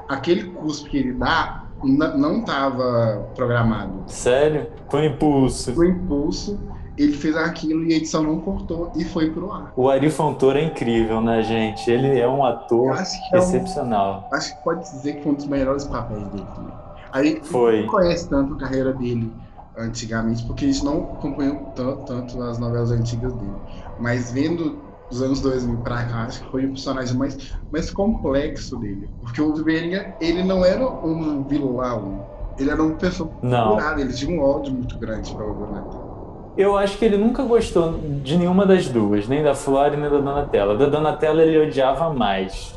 aquele 0.07 0.51
cuspe 0.51 0.89
que 0.89 0.97
ele 0.97 1.13
dá 1.13 1.65
não 1.83 2.39
estava 2.39 3.29
programado. 3.35 4.03
Sério? 4.07 4.67
Foi 4.89 5.01
um 5.01 5.13
impulso. 5.13 5.73
Foi 5.73 5.91
um 5.91 5.95
impulso. 5.95 6.59
Ele 6.97 7.13
fez 7.13 7.35
aquilo 7.35 7.83
e 7.83 7.93
a 7.93 7.97
edição 7.97 8.23
não 8.23 8.39
cortou 8.39 8.91
e 8.95 9.03
foi 9.03 9.29
pro 9.29 9.51
ar. 9.51 9.73
O 9.75 9.89
Ari 9.89 10.09
Fontoura 10.09 10.59
é 10.59 10.65
incrível, 10.65 11.19
né, 11.21 11.41
gente? 11.43 11.89
Ele 11.89 12.19
é 12.19 12.27
um 12.27 12.43
ator 12.43 12.95
é 12.97 13.37
excepcional. 13.37 14.29
Um, 14.31 14.35
acho 14.35 14.55
que 14.55 14.63
pode 14.63 14.81
dizer 14.81 15.17
que 15.17 15.23
foi 15.23 15.31
um 15.31 15.35
dos 15.35 15.47
melhores 15.47 15.83
papéis 15.85 16.25
dele 16.27 16.47
também. 16.55 16.73
Aí, 17.11 17.39
foi. 17.43 17.81
não 17.81 17.87
conhece 17.87 18.29
tanto 18.29 18.53
a 18.55 18.57
carreira 18.57 18.93
dele 18.93 19.31
antigamente, 19.77 20.45
porque 20.45 20.65
a 20.65 20.67
gente 20.67 20.83
não 20.83 21.03
acompanhou 21.15 21.71
tanto, 21.75 22.05
tanto 22.05 22.41
as 22.41 22.57
novelas 22.57 22.91
antigas 22.91 23.33
dele. 23.33 23.55
Mas 23.99 24.31
vendo 24.31 24.81
dos 25.09 25.21
anos 25.21 25.41
2000 25.41 25.77
para 25.77 26.03
cá, 26.05 26.23
acho 26.23 26.43
que 26.43 26.51
foi 26.51 26.65
o 26.65 26.69
personagem 26.69 27.15
mais, 27.15 27.53
mais 27.71 27.91
complexo 27.91 28.77
dele. 28.77 29.09
Porque 29.21 29.41
o 29.41 29.53
Wolverine, 29.53 30.13
ele 30.19 30.43
não 30.43 30.65
era 30.65 30.87
um 30.87 31.43
vilão, 31.43 32.25
ele 32.57 32.69
era 32.69 32.81
uma 32.81 32.95
pessoa 32.95 33.29
curada, 33.29 34.01
ele 34.01 34.13
tinha 34.13 34.37
um 34.37 34.43
ódio 34.43 34.73
muito 34.73 34.97
grande 34.97 35.33
o 35.33 35.53
Donatello. 35.53 36.04
Eu 36.57 36.77
acho 36.77 36.97
que 36.97 37.03
ele 37.03 37.17
nunca 37.17 37.43
gostou 37.43 37.99
de 38.23 38.37
nenhuma 38.37 38.65
das 38.65 38.87
duas, 38.87 39.27
nem 39.27 39.43
da 39.43 39.53
Flora 39.53 39.97
nem 39.97 40.09
da 40.09 40.17
Donatella. 40.17 40.77
Da 40.77 40.85
Donatella 40.85 41.41
ele 41.41 41.67
odiava 41.67 42.13
mais. 42.13 42.73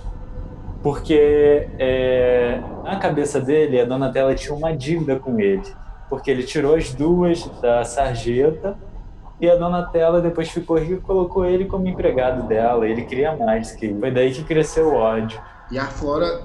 Porque 0.83 1.69
é, 1.79 2.61
na 2.83 2.97
cabeça 2.97 3.41
dele, 3.41 3.81
a 3.81 3.85
Donatella 3.85 4.35
tinha 4.35 4.55
uma 4.55 4.77
dívida 4.77 5.17
com 5.17 5.39
ele. 5.39 5.63
Porque 6.11 6.31
ele 6.31 6.43
tirou 6.43 6.75
as 6.75 6.93
duas 6.93 7.45
da 7.61 7.85
sarjeta 7.85 8.77
e 9.41 9.49
a 9.49 9.55
Donatella 9.55 10.21
depois 10.21 10.51
ficou 10.51 10.79
rica 10.79 10.95
e 10.95 11.01
colocou 11.01 11.45
ele 11.45 11.65
como 11.67 11.87
empregado 11.87 12.49
dela. 12.49 12.89
Ele 12.89 13.03
queria 13.03 13.37
mais 13.37 13.71
que 13.71 13.95
Foi 13.95 14.11
daí 14.11 14.33
que 14.33 14.43
cresceu 14.43 14.89
o 14.89 14.95
ódio. 14.95 15.41
E 15.71 15.79
a 15.79 15.87
Flora, 15.87 16.41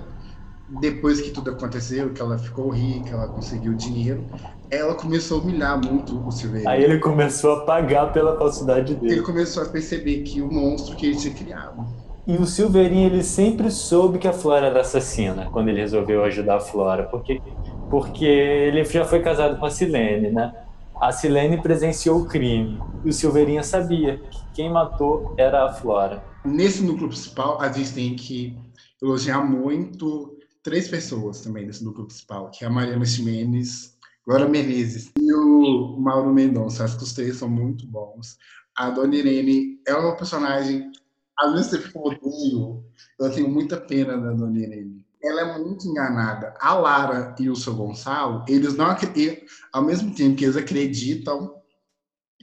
depois 0.69 1.21
que 1.21 1.31
tudo 1.31 1.51
aconteceu, 1.51 2.13
que 2.13 2.21
ela 2.21 2.37
ficou 2.37 2.69
rica, 2.69 3.11
ela 3.11 3.27
conseguiu 3.27 3.73
dinheiro, 3.73 4.25
ela 4.69 4.95
começou 4.95 5.39
a 5.39 5.43
humilhar 5.43 5.79
muito 5.83 6.25
o 6.25 6.31
Silveira. 6.31 6.69
Aí 6.69 6.83
ele 6.83 6.99
começou 6.99 7.53
a 7.53 7.65
pagar 7.65 8.11
pela 8.11 8.37
falsidade 8.37 8.95
dele. 8.95 9.13
Ele 9.15 9.21
começou 9.21 9.63
a 9.63 9.65
perceber 9.67 10.21
que 10.23 10.41
o 10.41 10.51
monstro 10.51 10.95
que 10.95 11.05
ele 11.07 11.15
tinha 11.15 11.33
criado. 11.33 11.85
E 12.25 12.37
o 12.37 12.45
Silveirinho, 12.45 13.07
ele 13.07 13.23
sempre 13.23 13.69
soube 13.69 14.17
que 14.17 14.27
a 14.27 14.33
Flora 14.33 14.67
era 14.67 14.79
assassina, 14.79 15.49
quando 15.51 15.67
ele 15.67 15.81
resolveu 15.81 16.23
ajudar 16.23 16.55
a 16.55 16.59
Flora, 16.61 17.03
porque, 17.03 17.41
porque 17.89 18.25
ele 18.25 18.83
já 18.85 19.03
foi 19.03 19.21
casado 19.21 19.59
com 19.59 19.65
a 19.65 19.69
Silene, 19.69 20.31
né? 20.31 20.53
A 21.01 21.11
Silene 21.11 21.61
presenciou 21.61 22.21
o 22.21 22.25
crime 22.25 22.79
e 23.03 23.09
o 23.09 23.13
Silveirinha 23.13 23.61
sabia 23.61 24.19
que 24.19 24.39
quem 24.53 24.71
matou 24.71 25.33
era 25.37 25.65
a 25.65 25.73
Flora. 25.73 26.23
Nesse 26.45 26.81
núcleo 26.81 27.09
principal, 27.09 27.59
a 27.59 27.69
gente 27.69 27.93
tem 27.93 28.15
que 28.15 28.57
elogiar 29.01 29.43
muito 29.43 30.37
três 30.63 30.87
pessoas 30.87 31.41
também 31.41 31.65
nesse 31.65 31.83
núcleo 31.83 32.07
principal, 32.07 32.49
que 32.49 32.63
é 32.63 32.67
a 32.67 32.71
Mariana 32.71 33.05
Ximenes, 33.05 33.97
Glória 34.25 34.47
Menezes 34.47 35.11
e 35.19 35.33
o 35.33 35.97
Mauro 35.99 36.33
Mendonça. 36.33 36.85
Acho 36.85 36.97
que 36.97 37.03
os 37.03 37.13
três 37.13 37.35
são 37.35 37.49
muito 37.49 37.85
bons. 37.85 38.37
A 38.75 38.89
Dona 38.89 39.15
Irene 39.15 39.79
é 39.85 39.93
uma 39.93 40.15
personagem, 40.15 40.91
às 41.37 41.51
vezes 41.51 41.67
você 41.67 41.79
fica 41.79 41.99
odeio, 41.99 42.83
eu 43.19 43.31
tenho 43.31 43.49
muita 43.49 43.79
pena 43.79 44.17
da 44.17 44.31
Dona 44.31 44.57
Irene 44.57 45.03
ela 45.23 45.41
é 45.41 45.57
muito 45.57 45.87
enganada. 45.87 46.53
A 46.59 46.73
Lara 46.73 47.33
e 47.39 47.49
o 47.49 47.55
seu 47.55 47.73
Gonçalo, 47.73 48.43
eles 48.47 48.75
não 48.75 48.87
acreditam, 48.87 49.45
ao 49.71 49.81
mesmo 49.81 50.13
tempo 50.13 50.35
que 50.35 50.43
eles 50.43 50.57
acreditam, 50.57 51.55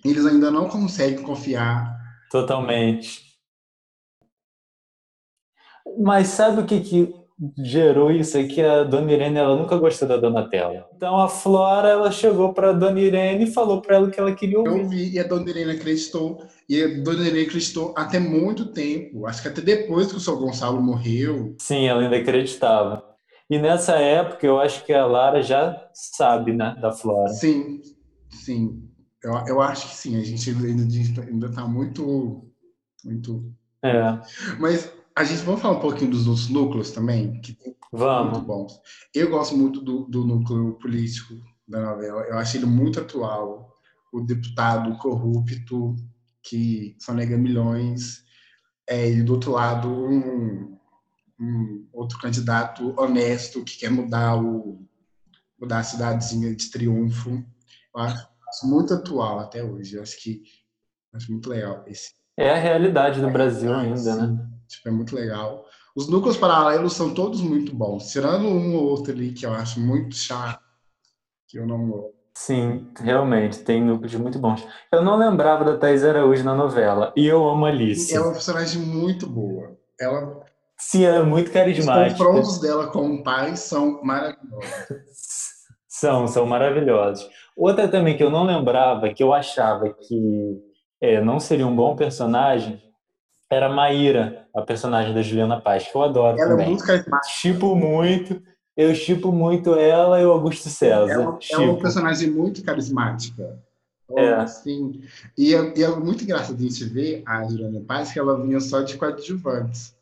eles 0.02 0.24
ainda 0.24 0.50
não 0.50 0.68
conseguem 0.68 1.22
confiar. 1.22 1.94
Totalmente. 2.30 3.38
Mas 5.98 6.28
sabe 6.28 6.62
o 6.62 6.66
que, 6.66 6.80
que 6.80 7.19
gerou 7.58 8.10
isso? 8.10 8.36
É 8.36 8.44
que 8.44 8.62
a 8.62 8.84
Dona 8.84 9.12
Irene 9.12 9.38
ela 9.38 9.56
nunca 9.56 9.76
gostou 9.76 10.06
da 10.06 10.16
Donatella. 10.16 10.86
Então 10.94 11.18
a 11.18 11.28
Flora 11.28 11.88
ela 11.88 12.10
chegou 12.10 12.52
para 12.52 12.70
a 12.70 12.72
Dona 12.72 13.00
Irene 13.00 13.44
e 13.44 13.52
falou 13.52 13.80
para 13.80 13.96
ela 13.96 14.10
que 14.10 14.20
ela 14.20 14.34
queria 14.34 14.58
ouvir. 14.58 14.80
Eu 14.80 14.88
vi 14.88 15.10
e 15.14 15.18
a 15.18 15.24
Dona 15.24 15.48
Irene 15.48 15.72
acreditou. 15.72 16.44
E 16.68 16.82
a 16.82 17.02
Dona 17.02 17.26
Irene 17.26 17.46
acreditou 17.46 17.94
até 17.96 18.18
muito 18.18 18.66
tempo. 18.66 19.26
Acho 19.26 19.42
que 19.42 19.48
até 19.48 19.60
depois 19.60 20.08
que 20.08 20.16
o 20.16 20.20
seu 20.20 20.36
Gonçalo 20.36 20.80
morreu. 20.82 21.54
Sim, 21.58 21.86
ela 21.86 22.02
ainda 22.02 22.16
acreditava. 22.16 23.04
E 23.48 23.58
nessa 23.58 23.96
época, 23.96 24.46
eu 24.46 24.60
acho 24.60 24.84
que 24.84 24.92
a 24.92 25.04
Lara 25.04 25.42
já 25.42 25.88
sabe, 25.92 26.52
né, 26.52 26.76
da 26.80 26.92
Flora. 26.92 27.30
Sim, 27.30 27.80
sim. 28.30 28.88
Eu, 29.24 29.32
eu 29.48 29.60
acho 29.60 29.88
que 29.88 29.94
sim. 29.96 30.16
A 30.16 30.22
gente 30.22 30.50
ainda, 30.50 31.22
ainda 31.22 31.50
tá 31.50 31.66
muito... 31.66 32.44
muito... 33.04 33.52
É. 33.82 34.18
Mas 34.60 34.92
a 35.16 35.24
gente 35.24 35.42
vamos 35.42 35.60
falar 35.60 35.76
um 35.78 35.80
pouquinho 35.80 36.10
dos 36.10 36.26
outros 36.26 36.48
núcleos 36.48 36.90
também, 36.90 37.40
que 37.40 37.54
tem 37.54 37.74
vamos. 37.92 38.32
muito 38.32 38.46
bons. 38.46 38.80
Eu 39.14 39.30
gosto 39.30 39.56
muito 39.56 39.80
do, 39.80 40.04
do 40.04 40.24
núcleo 40.24 40.78
político 40.78 41.34
da 41.66 41.80
novela. 41.80 42.22
Eu 42.22 42.38
acho 42.38 42.56
ele 42.56 42.66
muito 42.66 43.00
atual. 43.00 43.70
O 44.12 44.20
deputado 44.20 44.96
corrupto 44.98 45.94
que 46.42 46.96
só 46.98 47.12
nega 47.12 47.36
milhões, 47.36 48.24
é, 48.88 49.08
e 49.08 49.22
do 49.22 49.34
outro 49.34 49.52
lado 49.52 49.88
um, 49.88 50.76
um, 51.38 51.88
outro 51.92 52.18
candidato 52.18 52.94
honesto 52.98 53.62
que 53.62 53.78
quer 53.78 53.90
mudar 53.90 54.36
o 54.36 54.84
mudar 55.60 55.80
a 55.80 55.84
cidadezinha 55.84 56.54
de 56.54 56.70
Triunfo. 56.70 57.30
Eu 57.94 58.00
acho, 58.00 58.28
acho 58.48 58.66
muito 58.66 58.94
atual 58.94 59.40
até 59.40 59.62
hoje. 59.62 59.96
Eu 59.96 60.02
acho 60.02 60.20
que 60.20 60.42
acho 61.12 61.30
muito 61.30 61.50
legal 61.50 61.84
esse. 61.86 62.14
É 62.36 62.50
a 62.50 62.56
realidade 62.56 63.20
do 63.20 63.28
é, 63.28 63.30
Brasil 63.30 63.72
ainda, 63.74 64.16
né? 64.16 64.50
Tipo, 64.70 64.88
é 64.88 64.92
muito 64.92 65.14
legal. 65.14 65.66
Os 65.96 66.08
núcleos 66.08 66.36
paralelos 66.36 66.92
são 66.92 67.12
todos 67.12 67.40
muito 67.40 67.74
bons, 67.74 68.10
tirando 68.10 68.46
um 68.46 68.76
ou 68.76 68.84
outro 68.84 69.12
ali 69.12 69.32
que 69.32 69.44
eu 69.44 69.52
acho 69.52 69.80
muito 69.80 70.14
chato, 70.14 70.62
que 71.48 71.58
eu 71.58 71.66
não 71.66 71.88
gosto. 71.88 72.20
Sim, 72.32 72.88
realmente, 72.98 73.58
tem 73.58 73.82
núcleos 73.82 74.14
muito 74.14 74.38
bons. 74.38 74.66
Eu 74.92 75.02
não 75.02 75.16
lembrava 75.16 75.64
da 75.64 75.76
Thais 75.76 76.04
Araújo 76.04 76.44
na 76.44 76.54
novela, 76.54 77.12
e 77.16 77.26
eu 77.26 77.46
amo 77.48 77.66
a 77.66 77.68
Alice. 77.68 78.14
Ela 78.14 78.24
é 78.24 78.28
uma 78.28 78.32
personagem 78.32 78.80
muito 78.80 79.26
boa. 79.26 79.76
Ela... 80.00 80.40
Sim, 80.78 81.04
ela 81.04 81.18
é 81.18 81.22
muito 81.22 81.50
carismática. 81.50 82.22
Os 82.22 82.26
confrontos 82.26 82.60
dela 82.60 82.86
com 82.86 83.16
o 83.16 83.22
pai 83.22 83.56
são 83.56 84.00
maravilhosos. 84.02 84.70
são, 85.88 86.26
são 86.28 86.46
maravilhosos. 86.46 87.28
Outra 87.56 87.88
também 87.88 88.16
que 88.16 88.22
eu 88.22 88.30
não 88.30 88.44
lembrava, 88.44 89.12
que 89.12 89.22
eu 89.22 89.34
achava 89.34 89.92
que 89.92 90.62
é, 91.00 91.20
não 91.20 91.40
seria 91.40 91.66
um 91.66 91.74
bom 91.74 91.96
personagem, 91.96 92.80
era 93.50 93.68
Maíra, 93.68 94.46
a 94.54 94.62
personagem 94.62 95.12
da 95.12 95.22
Juliana 95.22 95.60
Paz, 95.60 95.88
que 95.88 95.96
eu 95.96 96.02
adoro 96.02 96.38
ela 96.38 96.46
é 96.46 96.50
também. 96.50 96.66
é 96.66 96.68
muito 96.68 96.84
carismática. 96.84 97.32
Tipo 97.40 97.74
muito, 97.74 98.42
eu 98.76 98.94
chipo 98.94 99.32
muito 99.32 99.74
ela 99.74 100.20
e 100.20 100.24
o 100.24 100.30
Augusto 100.30 100.68
César. 100.68 101.10
Ela 101.10 101.38
é 101.50 101.58
uma 101.58 101.78
personagem 101.78 102.30
muito 102.30 102.62
carismática. 102.62 103.58
É. 104.16 104.32
Assim, 104.34 105.02
e, 105.36 105.54
é, 105.54 105.78
e 105.78 105.82
é 105.82 105.88
muito 105.96 106.24
engraçado 106.24 106.56
a 106.56 106.62
gente 106.62 106.84
ver 106.84 107.22
a 107.26 107.44
Juliana 107.44 107.80
Paz, 107.80 108.12
que 108.12 108.18
ela 108.18 108.40
vinha 108.40 108.60
só 108.60 108.82
de 108.82 108.96
coadjuvantes. 108.96 109.94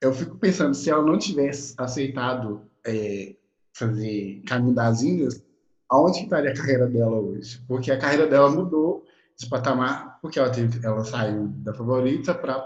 Eu 0.00 0.12
fico 0.12 0.36
pensando, 0.36 0.74
se 0.74 0.90
ela 0.90 1.02
não 1.02 1.18
tivesse 1.18 1.74
aceitado 1.78 2.62
é, 2.86 3.34
fazer 3.72 4.42
Caminho 4.46 4.74
das 4.74 5.02
Índias, 5.02 5.42
aonde 5.88 6.20
estaria 6.20 6.50
a 6.50 6.56
carreira 6.56 6.86
dela 6.86 7.16
hoje? 7.16 7.62
Porque 7.66 7.90
a 7.90 7.98
carreira 7.98 8.26
dela 8.26 8.50
mudou 8.50 9.03
de 9.38 9.48
patamar, 9.48 10.18
porque 10.20 10.38
ela, 10.38 10.50
teve, 10.50 10.84
ela 10.84 11.04
saiu 11.04 11.48
da 11.48 11.74
favorita 11.74 12.34
para 12.34 12.64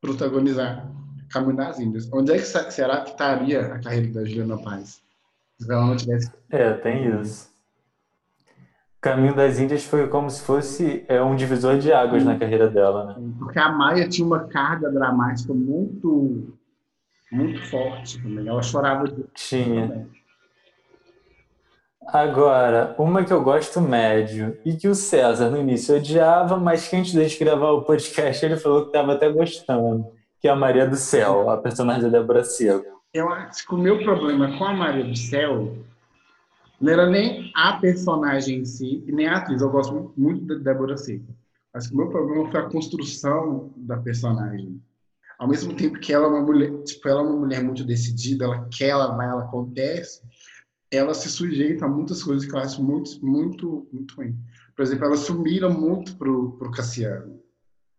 protagonizar 0.00 0.90
Caminho 1.32 1.56
das 1.56 1.80
Índias. 1.80 2.08
Onde 2.12 2.32
é 2.32 2.36
que 2.36 2.44
será 2.44 3.00
que 3.00 3.10
estaria 3.10 3.74
a 3.74 3.80
carreira 3.80 4.12
da 4.12 4.24
Juliana 4.24 4.62
Paz? 4.62 5.02
Se 5.58 5.72
ela 5.72 5.86
não 5.86 5.96
tivesse. 5.96 6.30
É, 6.50 6.74
tem 6.74 7.20
isso. 7.20 7.50
Caminho 9.00 9.34
das 9.34 9.58
Índias 9.58 9.84
foi 9.84 10.06
como 10.08 10.30
se 10.30 10.42
fosse 10.42 11.04
é, 11.08 11.20
um 11.22 11.34
divisor 11.34 11.78
de 11.78 11.92
águas 11.92 12.22
na 12.22 12.38
carreira 12.38 12.68
dela, 12.68 13.06
né? 13.06 13.32
Porque 13.38 13.58
a 13.58 13.72
Maia 13.72 14.08
tinha 14.08 14.26
uma 14.26 14.44
carga 14.44 14.90
dramática 14.92 15.52
muito, 15.52 16.54
muito 17.32 17.60
forte 17.68 18.22
também. 18.22 18.46
Ela 18.46 18.62
chorava 18.62 19.08
de. 19.08 19.24
Tinha. 19.34 19.88
Também. 19.88 20.21
Agora, 22.08 22.94
uma 22.98 23.24
que 23.24 23.32
eu 23.32 23.42
gosto 23.42 23.80
médio 23.80 24.58
e 24.64 24.74
que 24.74 24.88
o 24.88 24.94
César 24.94 25.50
no 25.50 25.58
início 25.58 25.96
odiava, 25.96 26.56
mas 26.56 26.88
que 26.88 26.96
antes 26.96 27.12
de 27.12 27.22
gente 27.22 27.42
gravar 27.42 27.70
o 27.70 27.82
podcast 27.82 28.44
ele 28.44 28.56
falou 28.56 28.82
que 28.82 28.88
estava 28.88 29.12
até 29.12 29.30
gostando 29.30 30.06
que 30.42 30.48
é 30.48 30.50
a 30.50 30.56
Maria 30.56 30.88
do 30.88 30.96
Céu, 30.96 31.48
a 31.48 31.56
personagem 31.56 32.02
da 32.02 32.18
Débora 32.18 32.42
Seco. 32.42 33.00
Eu 33.14 33.28
acho 33.28 33.64
que 33.64 33.74
o 33.76 33.78
meu 33.78 34.02
problema 34.02 34.58
com 34.58 34.64
a 34.64 34.74
Maria 34.74 35.04
do 35.04 35.16
Céu 35.16 35.78
não 36.80 36.92
era 36.92 37.08
nem 37.08 37.52
a 37.54 37.74
personagem 37.74 38.58
em 38.58 38.64
si, 38.64 39.04
nem 39.06 39.28
a 39.28 39.36
atriz. 39.36 39.62
Eu 39.62 39.70
gosto 39.70 40.12
muito 40.16 40.44
da 40.44 40.72
Débora 40.72 40.96
Seco. 40.96 41.32
Acho 41.72 41.88
que 41.88 41.94
o 41.94 41.98
meu 41.98 42.08
problema 42.08 42.50
foi 42.50 42.60
a 42.60 42.68
construção 42.68 43.70
da 43.76 43.96
personagem. 43.98 44.82
Ao 45.38 45.46
mesmo 45.46 45.74
tempo 45.74 46.00
que 46.00 46.12
ela 46.12 46.26
é 46.26 46.28
uma 46.30 46.42
mulher, 46.42 46.72
tipo, 46.82 47.08
ela 47.08 47.20
é 47.20 47.24
uma 47.24 47.36
mulher 47.36 47.62
muito 47.62 47.84
decidida, 47.84 48.44
ela 48.44 48.68
quer, 48.76 48.88
ela 48.88 49.14
vai, 49.14 49.28
ela 49.28 49.44
acontece, 49.44 50.22
ela 50.92 51.14
se 51.14 51.30
sujeita 51.30 51.86
a 51.86 51.88
muitas 51.88 52.22
coisas 52.22 52.46
que 52.46 52.54
eu 52.54 52.58
acho 52.58 52.82
muito, 52.82 53.24
muito, 53.24 53.88
muito 53.90 54.14
ruim. 54.14 54.36
Por 54.76 54.82
exemplo, 54.82 55.06
ela 55.06 55.16
se 55.16 55.32
humilha 55.32 55.68
muito 55.68 56.14
pro, 56.16 56.52
pro 56.52 56.70
Cassiano. 56.70 57.40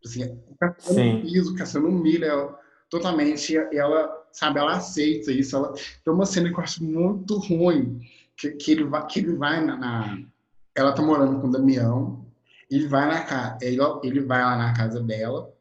Assim, 0.05 0.23
o 0.47 0.55
Cassiano 0.55 0.99
Sim. 0.99 1.21
piso, 1.21 1.53
o 1.53 1.55
Cassiano 1.55 1.89
humilha 1.89 2.27
ela 2.27 2.59
totalmente, 2.91 3.53
e 3.53 3.77
ela, 3.77 4.07
sabe, 4.31 4.59
ela 4.59 4.75
aceita 4.75 5.31
isso. 5.31 5.55
Ela, 5.55 5.73
tem 5.73 6.13
uma 6.13 6.25
cena 6.25 6.49
que 6.49 6.55
eu 6.55 6.63
acho 6.63 6.83
muito 6.83 7.39
ruim, 7.39 7.99
que, 8.37 8.51
que, 8.51 8.71
ele, 8.71 8.83
vai, 8.83 9.05
que 9.07 9.19
ele 9.19 9.35
vai 9.35 9.65
na, 9.65 9.75
na, 9.75 10.19
Ela 10.75 10.93
tá 10.93 11.01
morando 11.01 11.41
com 11.41 11.47
o 11.47 11.51
Damião, 11.51 12.23
ele 12.69 12.87
vai 12.87 13.07
na 13.07 13.23
casa, 13.23 13.57
ele, 13.61 13.79
ele 14.03 14.19
vai 14.21 14.43
lá 14.43 14.55
na 14.55 14.73
casa 14.73 15.01
dela, 15.01 15.51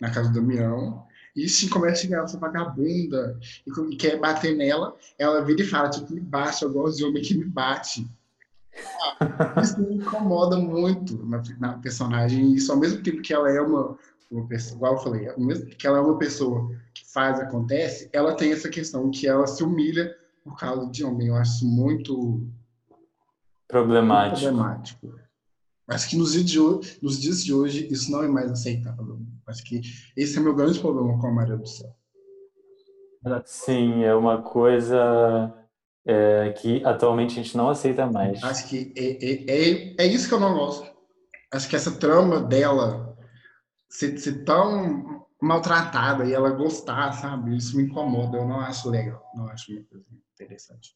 na 0.00 0.10
casa 0.10 0.30
do 0.30 0.40
Damião, 0.40 1.04
e 1.34 1.48
sim 1.48 1.68
começa 1.68 1.94
a 1.94 2.02
chegar 2.02 2.24
essa 2.24 2.38
vagabunda 2.38 3.38
e, 3.66 3.96
quer 3.96 4.18
bater 4.18 4.56
nela, 4.56 4.94
ela 5.18 5.44
vira 5.44 5.62
e 5.62 5.66
fala, 5.66 5.90
tipo, 5.90 6.12
me 6.12 6.20
bate, 6.20 6.62
eu 6.62 6.72
gosto 6.72 6.98
de 6.98 7.04
homem 7.04 7.22
que 7.22 7.36
me 7.36 7.44
bate. 7.44 8.06
Ah, 9.20 9.60
isso 9.60 9.80
me 9.80 9.96
incomoda 9.96 10.56
muito 10.56 11.24
na, 11.26 11.42
na 11.58 11.78
personagem, 11.78 12.54
isso 12.54 12.70
ao 12.72 12.78
mesmo 12.78 13.02
tempo 13.02 13.20
que 13.20 13.34
ela 13.34 13.50
é 13.50 13.60
uma, 13.60 13.96
uma 14.30 14.46
pessoa, 14.46 14.76
igual 14.76 14.94
eu 14.94 15.00
falei, 15.00 15.28
ao 15.28 15.40
mesmo 15.40 15.66
que 15.66 15.86
ela 15.86 15.98
é 15.98 16.00
uma 16.00 16.18
pessoa 16.18 16.70
que 16.94 17.04
faz, 17.12 17.40
acontece, 17.40 18.08
ela 18.12 18.34
tem 18.34 18.52
essa 18.52 18.68
questão 18.68 19.10
que 19.10 19.26
ela 19.26 19.46
se 19.46 19.62
humilha 19.62 20.16
por 20.44 20.56
causa 20.56 20.90
de 20.90 21.04
homem. 21.04 21.28
Eu 21.28 21.36
acho 21.36 21.64
muito 21.64 22.46
problemático. 23.68 24.40
Muito 24.40 24.56
problemático. 24.56 25.29
Acho 25.90 26.08
que 26.08 26.16
nos 26.16 26.32
dias, 26.32 26.46
de 26.46 26.60
hoje, 26.60 26.98
nos 27.02 27.20
dias 27.20 27.44
de 27.44 27.52
hoje 27.52 27.88
isso 27.90 28.12
não 28.12 28.22
é 28.22 28.28
mais 28.28 28.50
aceitável. 28.50 29.18
Acho 29.46 29.64
que 29.64 29.80
esse 30.16 30.38
é 30.38 30.40
meu 30.40 30.54
grande 30.54 30.78
problema 30.78 31.18
com 31.18 31.26
a 31.26 31.32
Maria 31.32 31.56
do 31.56 31.66
Céu. 31.66 31.92
Sim, 33.44 34.04
é 34.04 34.14
uma 34.14 34.40
coisa 34.40 35.52
é, 36.06 36.52
que 36.52 36.82
atualmente 36.84 37.32
a 37.32 37.42
gente 37.42 37.56
não 37.56 37.68
aceita 37.68 38.06
mais. 38.06 38.42
Acho 38.42 38.68
que 38.68 38.94
é, 38.96 39.02
é, 39.02 39.50
é, 39.50 39.96
é 39.98 40.06
isso 40.06 40.28
que 40.28 40.34
eu 40.34 40.40
não 40.40 40.54
gosto. 40.54 40.88
Acho 41.52 41.68
que 41.68 41.74
essa 41.74 41.90
trama 41.90 42.40
dela 42.40 43.18
ser, 43.88 44.16
ser 44.16 44.44
tão 44.44 45.26
maltratada 45.42 46.24
e 46.24 46.32
ela 46.32 46.50
gostar, 46.50 47.12
sabe? 47.12 47.56
Isso 47.56 47.76
me 47.76 47.82
incomoda. 47.82 48.38
Eu 48.38 48.46
não 48.46 48.60
acho 48.60 48.88
legal. 48.88 49.22
Não 49.34 49.48
acho 49.48 49.72
uma 49.72 49.84
coisa 49.84 50.06
interessante. 50.34 50.94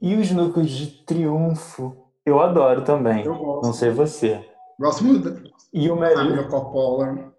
E 0.00 0.16
os 0.16 0.30
núcleos 0.32 0.70
de 0.70 1.04
triunfo? 1.04 2.03
Eu 2.24 2.40
adoro 2.40 2.82
também. 2.82 3.24
Eu 3.24 3.34
gosto. 3.36 3.66
Não 3.66 3.72
sei 3.72 3.90
você. 3.90 4.44
Gosto 4.78 5.04
muito 5.04 5.54
e 5.74 5.90
o 5.90 5.96
melhor... 5.96 6.48
Coppola. 6.48 7.34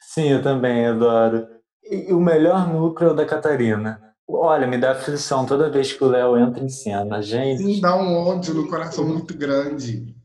Sim, 0.00 0.30
eu 0.30 0.42
também 0.42 0.84
adoro. 0.86 1.46
E 1.84 2.12
o 2.12 2.20
melhor 2.20 2.68
núcleo 2.68 3.14
da 3.14 3.24
Catarina. 3.24 4.14
Olha, 4.28 4.66
me 4.66 4.78
dá 4.78 4.92
aflição 4.92 5.46
toda 5.46 5.70
vez 5.70 5.92
que 5.92 6.02
o 6.02 6.08
Léo 6.08 6.36
entra 6.36 6.64
em 6.64 6.68
cena, 6.68 7.22
gente. 7.22 7.62
Sim, 7.62 7.80
dá 7.80 7.96
um 7.96 8.16
ódio 8.16 8.54
no 8.54 8.68
coração 8.68 9.06
muito 9.06 9.36
grande. 9.36 10.16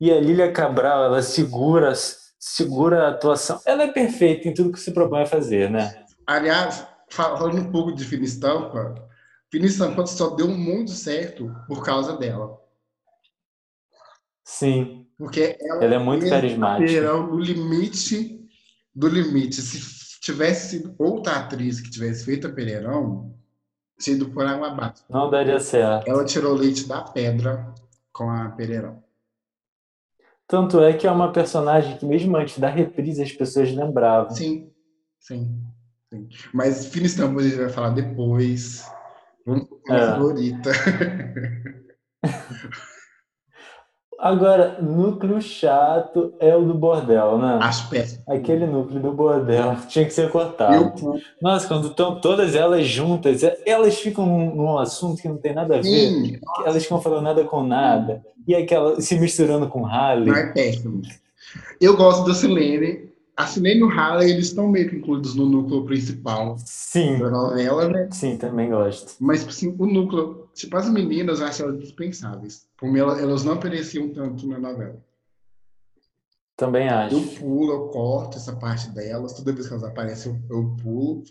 E 0.00 0.10
a 0.10 0.20
Lília 0.20 0.52
Cabral, 0.52 1.04
ela 1.04 1.22
segura, 1.22 1.92
segura 2.38 3.06
a 3.06 3.10
atuação. 3.10 3.60
Ela 3.64 3.84
é 3.84 3.92
perfeita 3.92 4.48
em 4.48 4.54
tudo 4.54 4.72
que 4.72 4.80
se 4.80 4.92
propõe 4.92 5.22
a 5.22 5.26
fazer, 5.26 5.70
né? 5.70 6.04
Aliás, 6.26 6.86
falando 7.08 7.58
um 7.58 7.70
pouco 7.70 7.94
de 7.94 8.04
Fina 8.04 8.24
Estampa, 8.24 8.94
Fina 9.52 9.66
Estampa 9.66 10.06
só 10.06 10.30
deu 10.30 10.48
muito 10.48 10.92
certo 10.92 11.54
por 11.68 11.84
causa 11.84 12.16
dela. 12.16 12.58
Sim. 14.42 15.06
Porque 15.18 15.58
ela, 15.60 15.84
ela 15.84 15.94
é 15.96 15.98
muito 15.98 16.26
carismática. 16.26 17.14
O 17.14 17.38
limite 17.38 18.48
do 18.94 19.08
limite. 19.08 19.60
Se 19.60 20.18
tivesse 20.22 20.78
sido 20.78 20.94
outra 20.98 21.36
atriz 21.36 21.82
que 21.82 21.90
tivesse 21.90 22.24
feito 22.24 22.46
a 22.46 22.50
Pereirão, 22.50 23.34
sido 23.98 24.30
por 24.30 24.46
água 24.46 24.68
abaixo. 24.68 25.04
Não 25.10 25.28
daria 25.28 25.60
certo. 25.60 26.08
Ela 26.08 26.24
tirou 26.24 26.54
leite 26.54 26.88
da 26.88 27.02
pedra 27.02 27.74
com 28.10 28.30
a 28.30 28.48
Pereirão. 28.52 29.04
Tanto 30.46 30.80
é 30.80 30.94
que 30.94 31.06
é 31.06 31.10
uma 31.10 31.30
personagem 31.30 31.98
que, 31.98 32.06
mesmo 32.06 32.34
antes 32.38 32.58
da 32.58 32.70
reprise, 32.70 33.22
as 33.22 33.32
pessoas 33.32 33.70
lembravam. 33.70 34.34
Sim, 34.34 34.70
sim. 35.20 35.62
sim. 36.10 36.28
Mas 36.54 36.94
Estampa 36.94 37.40
a 37.40 37.42
gente 37.42 37.56
vai 37.56 37.68
falar 37.68 37.90
depois. 37.90 38.90
Vamos 39.46 39.68
com 39.68 39.92
a 39.92 39.96
é. 39.96 40.06
favorita. 40.06 40.70
Agora, 44.22 44.80
núcleo 44.80 45.42
chato 45.42 46.32
é 46.38 46.54
o 46.54 46.62
do 46.62 46.74
bordel, 46.74 47.38
né? 47.38 47.58
Acho 47.60 47.90
péssimo. 47.90 48.22
Aquele 48.28 48.66
núcleo 48.66 49.00
do 49.00 49.10
bordel 49.10 49.76
tinha 49.88 50.04
que 50.04 50.12
ser 50.12 50.30
cortado. 50.30 50.94
Eu... 51.02 51.20
Nossa, 51.42 51.66
quando 51.66 51.88
estão 51.88 52.20
todas 52.20 52.54
elas 52.54 52.86
juntas, 52.86 53.40
elas 53.66 53.98
ficam 53.98 54.24
num, 54.24 54.78
assunto 54.78 55.20
que 55.20 55.28
não 55.28 55.38
tem 55.38 55.52
nada 55.52 55.74
a 55.74 55.78
ver. 55.78 55.82
Sim. 55.82 56.38
Elas 56.64 56.84
ficam 56.84 57.00
falando 57.00 57.24
nada 57.24 57.42
com 57.42 57.64
nada. 57.64 58.22
E 58.46 58.54
aquela 58.54 59.00
se 59.00 59.18
misturando 59.18 59.66
com 59.66 59.84
Harley. 59.84 60.28
Não 60.28 60.36
é 60.36 60.52
péssimo. 60.52 61.02
Eu 61.80 61.96
gosto 61.96 62.24
da 62.24 62.32
Silene. 62.32 63.11
A 63.36 63.46
Silene 63.46 63.80
e 63.80 63.82
o 63.82 63.88
Harley, 63.88 64.30
eles 64.30 64.46
estão 64.46 64.68
meio 64.68 64.90
que 64.90 64.96
incluídos 64.96 65.34
no 65.34 65.48
núcleo 65.48 65.84
principal 65.84 66.56
Sim. 66.58 67.18
da 67.18 67.30
novela, 67.30 67.88
né? 67.88 68.08
Sim, 68.12 68.36
também 68.36 68.68
gosto. 68.70 69.14
Mas, 69.18 69.46
assim, 69.46 69.74
o 69.78 69.86
núcleo... 69.86 70.48
Tipo, 70.52 70.76
as 70.76 70.88
meninas, 70.90 71.40
eu 71.40 71.46
acho 71.46 71.62
elas 71.62 71.78
dispensáveis. 71.78 72.68
Por 72.76 72.90
mim, 72.90 72.98
elas 72.98 73.42
não 73.42 73.54
apareciam 73.54 74.10
tanto 74.10 74.46
na 74.46 74.58
novela. 74.58 75.02
Também 76.56 76.88
acho. 76.88 77.16
Eu 77.16 77.22
pulo, 77.38 77.72
eu 77.72 77.88
corto 77.88 78.36
essa 78.36 78.54
parte 78.54 78.90
delas. 78.90 79.32
Toda 79.32 79.52
vez 79.52 79.66
que 79.66 79.72
elas 79.72 79.84
aparecem, 79.84 80.40
eu, 80.50 80.58
eu 80.58 80.76
pulo. 80.82 81.24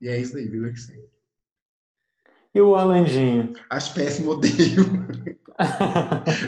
E 0.00 0.08
é 0.08 0.18
isso 0.18 0.36
aí, 0.36 0.48
vida 0.48 0.70
que 0.70 0.80
segue. 0.80 1.08
E 2.54 2.60
o 2.60 2.68
Orlandinho? 2.68 3.52
Acho 3.68 3.92
péssimo, 3.94 4.30
odeio. 4.30 4.84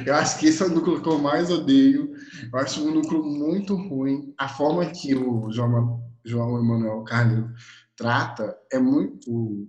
eu 0.07 0.15
acho 0.15 0.39
que 0.39 0.47
esse 0.47 0.63
é 0.63 0.67
o 0.67 0.71
núcleo 0.71 1.03
que 1.03 1.09
eu 1.09 1.19
mais 1.19 1.51
odeio. 1.51 2.13
Eu 2.53 2.59
acho 2.59 2.87
um 2.87 2.95
núcleo 2.95 3.25
muito 3.25 3.75
ruim. 3.75 4.33
A 4.39 4.49
forma 4.49 4.87
que 4.87 5.15
o 5.15 5.51
João, 5.51 6.03
João 6.25 6.59
Emanuel 6.59 7.03
Carneiro 7.03 7.51
trata 7.97 8.57
é 8.73 8.79
muito. 8.79 9.31
O, 9.31 9.69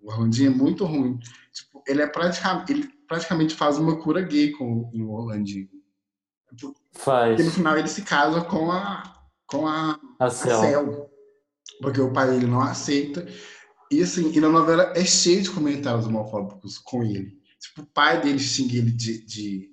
o 0.00 0.10
Orlandinho 0.10 0.52
é 0.52 0.54
muito 0.54 0.84
ruim. 0.84 1.18
Tipo, 1.52 1.82
ele 1.86 2.02
é 2.02 2.06
praticamente. 2.06 2.72
Ele 2.72 2.88
praticamente 3.06 3.54
faz 3.54 3.78
uma 3.78 3.96
cura 3.96 4.22
gay 4.22 4.52
com 4.52 4.90
o 4.94 5.10
Orlandinho. 5.12 5.68
Faz. 6.92 7.30
Porque 7.30 7.42
no 7.42 7.50
final 7.50 7.76
ele 7.76 7.88
se 7.88 8.02
casa 8.02 8.40
com 8.42 8.70
a. 8.70 9.02
com 9.46 9.66
a, 9.66 9.98
a 10.20 10.30
Cel. 10.30 10.58
a 10.58 10.60
Cel. 10.60 11.10
Porque 11.82 12.00
o 12.00 12.12
pai 12.12 12.30
dele 12.30 12.46
não 12.46 12.60
aceita. 12.60 13.26
E 13.90 14.02
assim, 14.02 14.30
e 14.32 14.40
na 14.40 14.48
novela 14.48 14.92
é 14.94 15.04
cheio 15.04 15.42
de 15.42 15.50
comentários 15.50 16.06
homofóbicos 16.06 16.78
com 16.78 17.02
ele. 17.02 17.38
Tipo, 17.60 17.82
o 17.82 17.86
pai 17.86 18.20
dele 18.20 18.38
xinga 18.38 18.76
ele 18.76 18.90
de, 18.90 19.24
de, 19.24 19.70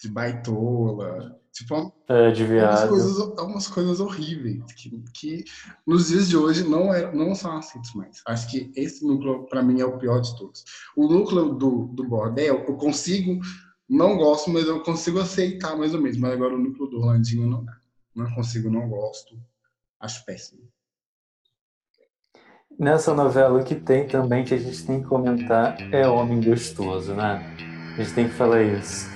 de 0.00 0.08
baitola. 0.08 1.38
Tipo, 1.52 1.92
é, 2.08 2.30
de 2.30 2.44
viado. 2.44 2.70
Umas 2.70 2.88
coisas, 2.88 3.18
umas 3.38 3.68
coisas 3.68 4.00
horríveis 4.00 4.72
que, 4.72 4.90
que 5.12 5.44
nos 5.86 6.08
dias 6.08 6.28
de 6.28 6.36
hoje 6.36 6.62
não, 6.62 6.94
é, 6.94 7.12
não 7.12 7.34
são 7.34 7.56
aceitos 7.56 7.92
mais. 7.94 8.22
Acho 8.26 8.48
que 8.50 8.72
esse 8.76 9.04
núcleo, 9.04 9.46
para 9.46 9.62
mim, 9.62 9.80
é 9.80 9.84
o 9.84 9.98
pior 9.98 10.20
de 10.20 10.36
todos. 10.38 10.64
O 10.96 11.08
núcleo 11.08 11.54
do, 11.54 11.86
do 11.88 12.08
bordel, 12.08 12.64
eu 12.66 12.76
consigo, 12.76 13.40
não 13.88 14.16
gosto, 14.16 14.48
mas 14.48 14.66
eu 14.66 14.82
consigo 14.82 15.18
aceitar 15.18 15.76
mais 15.76 15.92
ou 15.92 16.00
menos. 16.00 16.16
Mas 16.18 16.32
agora 16.32 16.54
o 16.54 16.58
núcleo 16.58 16.88
do 16.88 17.00
Rolandinho 17.00 17.48
não 17.48 17.64
dá. 17.64 17.76
Não 18.14 18.32
consigo, 18.34 18.70
não 18.70 18.88
gosto. 18.88 19.36
Acho 19.98 20.24
péssimo. 20.24 20.62
Nessa 22.80 23.12
novela, 23.12 23.60
o 23.60 23.62
que 23.62 23.74
tem 23.74 24.06
também 24.06 24.42
que 24.42 24.54
a 24.54 24.56
gente 24.56 24.86
tem 24.86 25.02
que 25.02 25.06
comentar 25.06 25.76
é 25.92 26.08
Homem 26.08 26.40
Gostoso, 26.40 27.12
né? 27.12 27.44
A 27.92 28.02
gente 28.02 28.14
tem 28.14 28.26
que 28.26 28.32
falar 28.32 28.62
isso. 28.62 29.06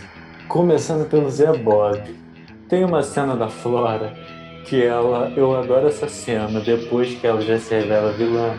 Começando 0.47 1.09
pelo 1.09 1.31
Zé 1.31 1.51
Bob. 1.57 1.99
Tem 2.69 2.85
uma 2.85 3.03
cena 3.03 3.35
da 3.35 3.49
Flora 3.49 4.13
que 4.67 4.83
ela, 4.83 5.33
eu 5.35 5.57
adoro 5.57 5.89
essa 5.89 6.07
cena, 6.07 6.61
depois 6.61 7.15
que 7.15 7.27
ela 7.27 7.41
já 7.41 7.59
se 7.59 7.75
revela 7.75 8.13
vilã, 8.13 8.55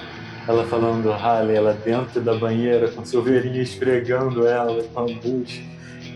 ela 0.48 0.66
falando 0.66 1.04
do 1.04 1.14
Harley, 1.14 1.56
ela 1.56 1.74
dentro 1.74 2.20
da 2.20 2.34
banheira 2.34 2.90
com 2.90 3.04
o 3.04 3.06
Silveirinha 3.06 3.62
esfregando 3.62 4.48
ela 4.48 4.82
com 4.92 5.02
a 5.02 5.04
bucha, 5.04 5.62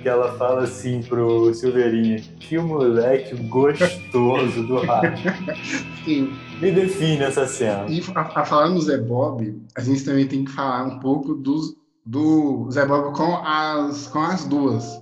que 0.02 0.10
ela 0.10 0.36
fala 0.36 0.64
assim 0.64 1.04
pro 1.04 1.54
Silveirinha, 1.54 2.24
que 2.40 2.58
moleque 2.58 3.36
gostoso 3.36 4.64
do 4.66 4.80
Harley. 4.80 5.14
Sim. 6.04 6.49
Me 6.62 6.72
define 6.72 7.24
essa 7.24 7.48
cena. 7.48 7.86
E 7.88 8.04
a, 8.14 8.42
a 8.42 8.46
falar 8.46 8.70
no 8.70 8.82
Zé 8.82 8.98
Bob, 8.98 9.62
a 9.76 9.82
gente 9.82 10.04
também 10.04 10.28
tem 10.28 10.44
que 10.44 10.52
falar 10.52 10.84
um 10.84 11.00
pouco 11.00 11.34
do, 11.34 11.76
do 12.06 12.70
Zé 12.72 12.86
Bob 12.86 13.16
com 13.16 13.36
as, 13.38 14.08
com 14.08 14.20
as 14.20 14.46
duas. 14.46 15.02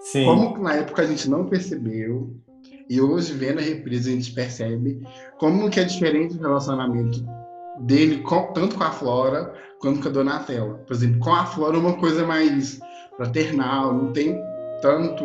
Sim. 0.00 0.24
Como 0.24 0.58
na 0.58 0.74
época 0.74 1.02
a 1.02 1.06
gente 1.06 1.28
não 1.28 1.46
percebeu, 1.46 2.30
e 2.88 3.00
hoje 3.00 3.32
vendo 3.32 3.58
a 3.58 3.62
reprise 3.62 4.10
a 4.10 4.14
gente 4.14 4.32
percebe 4.32 5.02
como 5.38 5.68
que 5.68 5.80
é 5.80 5.84
diferente 5.84 6.36
o 6.36 6.40
relacionamento 6.40 7.24
dele 7.80 8.18
com, 8.18 8.52
tanto 8.52 8.76
com 8.76 8.84
a 8.84 8.90
Flora 8.90 9.52
quanto 9.80 10.00
com 10.00 10.08
a 10.08 10.12
Donatella. 10.12 10.74
Por 10.86 10.94
exemplo, 10.94 11.18
com 11.20 11.34
a 11.34 11.44
Flora 11.44 11.76
é 11.76 11.80
uma 11.80 11.94
coisa 11.94 12.24
mais 12.26 12.78
fraternal, 13.16 13.92
não 13.92 14.12
tem 14.12 14.40
tanto 14.80 15.24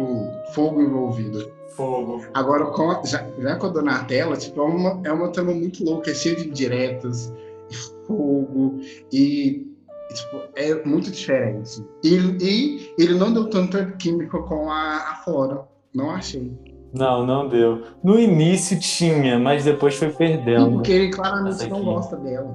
fogo 0.54 0.82
envolvido. 0.82 1.52
Fogo. 1.76 2.22
Agora, 2.34 2.66
já, 3.06 3.26
já 3.40 3.56
com 3.56 3.68
a 3.68 3.70
Donatella, 3.70 4.36
tipo, 4.38 4.60
é 4.62 4.64
uma, 4.64 5.02
é 5.04 5.12
uma 5.12 5.30
trama 5.30 5.54
muito 5.54 5.84
louca, 5.84 6.12
é 6.12 6.14
cheia 6.14 6.36
de 6.36 6.48
indiretas, 6.50 7.34
e 7.70 7.76
fogo, 8.08 8.80
e, 9.12 9.68
e 10.10 10.14
tipo, 10.14 10.42
é 10.56 10.84
muito 10.86 11.10
diferente. 11.12 11.84
E, 12.04 12.16
e 12.42 12.94
ele 12.98 13.14
não 13.16 13.32
deu 13.34 13.50
tanta 13.50 13.86
química 13.94 14.38
com 14.40 14.70
a, 14.70 14.98
a 14.98 15.16
Flora, 15.24 15.62
não 15.94 16.10
achei. 16.12 16.52
Não, 16.94 17.26
não 17.26 17.48
deu. 17.48 17.84
No 18.04 18.20
início 18.20 18.78
tinha, 18.78 19.40
mas 19.40 19.64
depois 19.64 19.96
foi 19.96 20.10
perdendo. 20.10 20.72
Porque 20.74 20.92
ele 20.92 21.10
claramente 21.10 21.68
não 21.70 21.84
gosta 21.86 22.18
dela. 22.18 22.54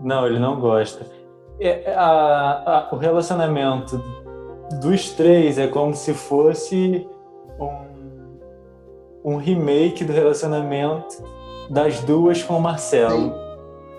Não, 0.00 0.26
ele 0.26 0.40
não 0.40 0.58
gosta. 0.60 1.06
É, 1.60 1.94
a- 1.94 2.88
a- 2.90 2.94
o 2.94 2.98
relacionamento 2.98 4.02
dos 4.80 5.10
três 5.12 5.58
é 5.58 5.68
como 5.68 5.94
se 5.94 6.12
fosse 6.12 7.08
um, 7.60 7.95
um 9.26 9.36
remake 9.36 10.04
do 10.04 10.12
relacionamento 10.12 11.22
das 11.68 12.00
duas 12.00 12.42
com 12.44 12.58
o 12.58 12.60
Marcelo. 12.62 13.34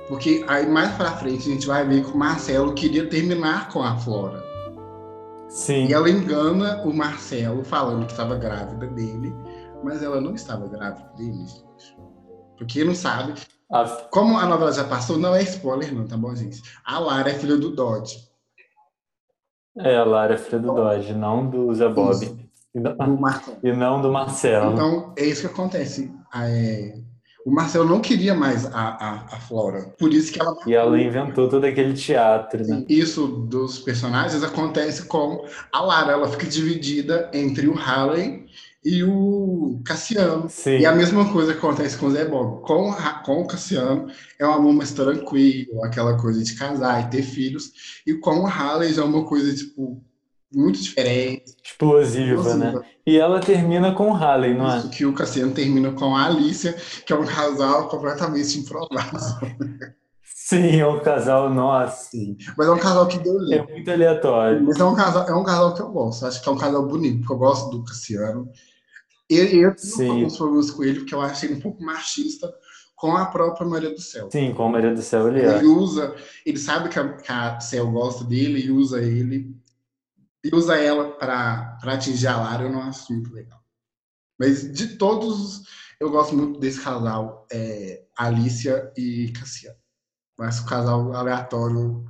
Porque 0.07 0.45
aí 0.47 0.65
mais 0.65 0.95
pra 0.95 1.11
frente 1.11 1.49
a 1.49 1.53
gente 1.53 1.67
vai 1.67 1.85
ver 1.85 2.03
que 2.05 2.11
o 2.11 2.17
Marcelo 2.17 2.73
queria 2.73 3.09
terminar 3.09 3.69
com 3.69 3.83
a 3.83 3.97
Flora. 3.97 4.41
Sim. 5.49 5.87
E 5.87 5.93
ela 5.93 6.09
engana 6.09 6.81
o 6.85 6.93
Marcelo 6.93 7.63
falando 7.65 8.05
que 8.05 8.11
estava 8.13 8.35
grávida 8.37 8.87
dele, 8.87 9.33
mas 9.83 10.01
ela 10.01 10.21
não 10.21 10.33
estava 10.33 10.65
grávida 10.67 11.09
dele, 11.17 11.37
gente. 11.45 11.97
Porque 12.57 12.83
não 12.85 12.95
sabe. 12.95 13.33
A- 13.69 13.85
Como 14.09 14.37
a 14.37 14.45
novela 14.45 14.71
já 14.71 14.85
passou, 14.85 15.17
não 15.17 15.35
é 15.35 15.41
spoiler, 15.43 15.93
não, 15.93 16.07
tá 16.07 16.15
bom, 16.15 16.33
gente? 16.33 16.61
A 16.85 16.99
Lara 16.99 17.29
é 17.31 17.33
filha 17.33 17.57
do 17.57 17.75
Dodge, 17.75 18.25
é, 19.79 19.95
a 19.97 20.03
Lara 20.05 20.33
é 20.33 20.37
filha 20.37 20.57
do 20.59 20.73
Dodge, 20.73 21.13
não 21.13 21.49
do 21.49 21.73
Zé 21.75 21.87
Bob. 21.87 22.13
Isso. 22.23 22.46
E 22.77 22.81
não, 22.81 23.15
do 23.15 23.21
Marcelo. 23.21 23.57
e 23.63 23.73
não 23.73 24.01
do 24.01 24.11
Marcelo. 24.11 24.73
Então, 24.73 25.13
é 25.17 25.25
isso 25.25 25.41
que 25.41 25.47
acontece. 25.47 26.11
Ah, 26.31 26.47
é, 26.49 26.95
O 27.45 27.51
Marcelo 27.51 27.87
não 27.89 28.01
queria 28.01 28.35
mais 28.35 28.65
a, 28.65 28.69
a, 28.71 29.13
a 29.35 29.39
Flora. 29.39 29.93
Por 29.97 30.13
isso 30.13 30.31
que 30.31 30.39
ela. 30.41 30.55
E 30.67 30.73
ela 30.73 30.99
inventou 31.01 31.47
todo 31.49 31.63
aquele 31.65 31.93
teatro, 31.93 32.65
né? 32.67 32.83
Isso 32.89 33.25
dos 33.27 33.79
personagens 33.79 34.43
acontece 34.43 35.05
com 35.05 35.45
a 35.71 35.81
Lara. 35.81 36.11
Ela 36.11 36.27
fica 36.27 36.45
dividida 36.45 37.29
entre 37.33 37.67
o 37.67 37.73
Halley 37.73 38.45
e 38.83 39.03
o 39.03 39.81
Cassiano. 39.85 40.49
Sim. 40.49 40.79
E 40.79 40.85
a 40.85 40.91
mesma 40.93 41.31
coisa 41.31 41.53
acontece 41.53 41.97
com 41.97 42.07
o 42.07 42.11
Zé 42.11 42.25
Bob. 42.25 42.61
Com, 42.61 42.93
com 43.25 43.41
o 43.41 43.47
Cassiano 43.47 44.07
é 44.37 44.45
um 44.45 44.51
amor 44.53 44.73
mais 44.73 44.91
tranquilo, 44.91 45.83
aquela 45.83 46.17
coisa 46.17 46.43
de 46.43 46.53
casar 46.55 47.01
e 47.01 47.09
ter 47.09 47.23
filhos. 47.23 47.71
E 48.05 48.13
com 48.13 48.39
o 48.41 48.45
Halley 48.45 48.93
já 48.93 49.01
é 49.01 49.05
uma 49.05 49.25
coisa, 49.25 49.53
tipo, 49.55 50.01
muito 50.53 50.81
diferente. 50.81 51.55
Explosiva, 51.63 52.55
né? 52.55 52.67
explosiva. 52.67 52.85
E 53.05 53.17
ela 53.17 53.39
termina 53.39 53.93
com 53.93 54.09
o 54.11 54.13
Halley, 54.13 54.53
não 54.55 54.71
é? 54.71 54.77
Isso 54.79 54.89
que 54.89 55.05
o 55.05 55.13
Cassiano 55.13 55.53
termina 55.53 55.91
com 55.91 56.15
a 56.15 56.25
Alicia, 56.25 56.73
que 57.05 57.13
é 57.13 57.15
um 57.15 57.25
casal 57.25 57.87
completamente 57.87 58.59
improvável. 58.59 59.19
Sim, 60.23 60.79
é 60.79 60.87
um 60.87 60.99
casal, 61.01 61.49
nossa. 61.49 62.09
Mas 62.57 62.67
é 62.67 62.71
um 62.71 62.77
casal 62.79 63.05
que 63.07 63.19
deu 63.19 63.35
É 63.51 63.57
lindo. 63.57 63.69
muito 63.69 63.91
aleatório. 63.91 64.63
Mas 64.63 64.79
é 64.79 64.83
um 64.85 64.95
casal, 64.95 65.27
é 65.27 65.35
um 65.35 65.43
casal 65.43 65.73
que 65.73 65.81
eu 65.81 65.89
gosto. 65.89 66.25
Acho 66.25 66.41
que 66.41 66.47
é 66.47 66.51
um 66.51 66.57
casal 66.57 66.87
bonito, 66.87 67.19
porque 67.19 67.33
eu 67.33 67.37
gosto 67.37 67.69
do 67.69 67.83
Cassiano. 67.83 68.49
Eu 69.29 69.49
tenho 69.49 69.73
Sim. 69.77 70.09
alguns 70.09 70.37
problemas 70.37 70.71
com 70.71 70.83
ele, 70.85 70.99
porque 70.99 71.13
eu 71.13 71.19
acho 71.21 71.45
ele 71.45 71.55
um 71.55 71.59
pouco 71.59 71.83
machista 71.83 72.49
com 72.95 73.15
a 73.15 73.25
própria 73.25 73.67
Maria 73.67 73.89
do 73.89 73.99
Céu. 74.01 74.29
Sim, 74.31 74.53
com 74.53 74.69
Maria 74.69 74.93
do 74.93 75.01
Céu 75.01 75.27
ele 75.27 75.41
é. 75.41 75.57
Ele 75.57 75.67
usa, 75.67 76.15
ele 76.45 76.57
sabe 76.57 76.87
que 76.89 76.97
a, 76.97 77.13
que 77.17 77.31
a 77.31 77.59
Céu 77.59 77.91
gosta 77.91 78.23
dele 78.23 78.59
e 78.65 78.71
usa 78.71 79.01
ele, 79.01 79.53
e 80.47 80.55
usa 80.55 80.77
ela 80.77 81.11
para 81.11 81.77
atingir 81.83 82.27
a 82.27 82.37
Lara, 82.37 82.63
eu 82.63 82.71
não 82.71 82.81
acho 82.83 83.11
muito 83.11 83.33
legal. 83.33 83.59
Mas 84.39 84.71
de 84.71 84.97
todos, 84.97 85.63
eu 85.99 86.09
gosto 86.11 86.35
muito 86.35 86.59
desse 86.59 86.81
casal, 86.81 87.45
é, 87.51 88.03
Alicia 88.17 88.91
e 88.95 89.31
Cassiano. 89.31 89.77
Mas 90.37 90.59
o 90.59 90.65
casal 90.65 91.13
aleatório 91.13 92.05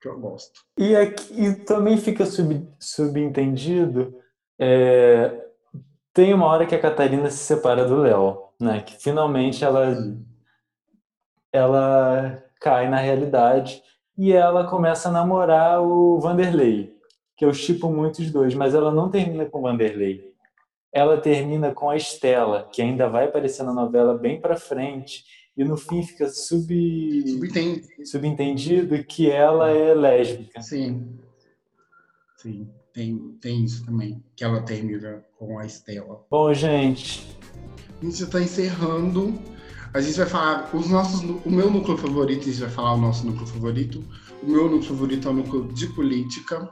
que 0.00 0.08
eu 0.08 0.18
gosto. 0.18 0.60
E, 0.78 0.96
aqui, 0.96 1.32
e 1.34 1.54
também 1.54 1.98
fica 1.98 2.24
sub- 2.24 2.68
subentendido, 2.80 4.14
é, 4.58 5.46
tem 6.14 6.32
uma 6.32 6.46
hora 6.46 6.66
que 6.66 6.74
a 6.74 6.80
Catarina 6.80 7.30
se 7.30 7.38
separa 7.38 7.84
do 7.84 7.96
Léo, 7.96 8.38
né? 8.58 8.80
Que 8.80 8.96
finalmente 8.96 9.62
ela, 9.62 9.94
ela 11.52 12.42
cai 12.60 12.88
na 12.88 12.96
realidade 12.96 13.82
e 14.16 14.32
ela 14.32 14.66
começa 14.66 15.08
a 15.08 15.12
namorar 15.12 15.82
o 15.82 16.18
Vanderlei, 16.20 16.95
que 17.36 17.44
eu 17.44 17.52
chipo 17.52 17.90
muito 17.90 18.20
os 18.20 18.30
dois, 18.30 18.54
mas 18.54 18.74
ela 18.74 18.92
não 18.92 19.10
termina 19.10 19.44
com 19.46 19.60
Vanderlei. 19.62 20.32
Ela 20.92 21.18
termina 21.20 21.72
com 21.74 21.90
a 21.90 21.96
Estela, 21.96 22.68
que 22.72 22.80
ainda 22.80 23.08
vai 23.08 23.26
aparecer 23.26 23.62
na 23.62 23.72
novela 23.72 24.16
bem 24.16 24.40
pra 24.40 24.56
frente, 24.56 25.24
e 25.56 25.64
no 25.64 25.76
fim 25.76 26.02
fica 26.02 26.28
sub, 26.28 27.24
Subentende. 27.28 28.06
subentendido 28.06 29.04
que 29.04 29.30
ela 29.30 29.70
é 29.70 29.94
lésbica. 29.94 30.60
Sim. 30.62 31.18
Sim, 32.36 32.68
tem, 32.92 33.18
tem 33.40 33.64
isso 33.64 33.84
também, 33.84 34.22
que 34.34 34.44
ela 34.44 34.62
termina 34.62 35.24
com 35.38 35.58
a 35.58 35.66
Estela. 35.66 36.24
Bom, 36.30 36.52
gente, 36.54 37.26
A 38.00 38.04
gente 38.04 38.18
já 38.18 38.26
está 38.26 38.40
encerrando. 38.40 39.38
A 39.94 40.00
gente 40.00 40.16
vai 40.18 40.26
falar 40.26 40.70
os 40.74 40.90
nossos, 40.90 41.20
o 41.22 41.50
meu 41.50 41.70
núcleo 41.70 41.96
favorito, 41.96 42.42
a 42.42 42.44
gente 42.44 42.60
vai 42.60 42.68
falar 42.68 42.92
o 42.94 42.98
nosso 42.98 43.26
núcleo 43.26 43.46
favorito. 43.46 44.04
O 44.42 44.46
meu 44.46 44.64
núcleo 44.64 44.82
favorito 44.82 45.28
é 45.28 45.30
o 45.30 45.34
núcleo 45.34 45.68
de 45.72 45.86
política. 45.88 46.70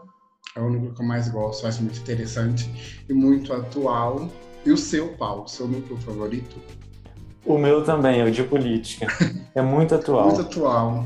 É 0.57 0.61
o 0.61 0.71
núcleo 0.71 0.95
que 0.95 1.03
eu 1.03 1.07
mais 1.07 1.29
gosto, 1.29 1.67
acho 1.67 1.83
muito 1.83 1.99
interessante 1.99 2.71
e 3.09 3.13
muito 3.13 3.53
atual. 3.53 4.29
E 4.65 4.71
o 4.71 4.77
seu, 4.77 5.09
Paulo, 5.17 5.49
seu 5.49 5.67
núcleo 5.67 5.97
favorito? 5.99 6.57
o 7.45 7.59
meu 7.59 7.85
também, 7.85 8.21
é 8.21 8.25
o 8.25 8.31
de 8.31 8.43
política. 8.45 9.07
É 9.55 9.63
muito 9.63 9.95
atual. 9.95 10.27
Muito 10.27 10.41
atual. 10.41 11.05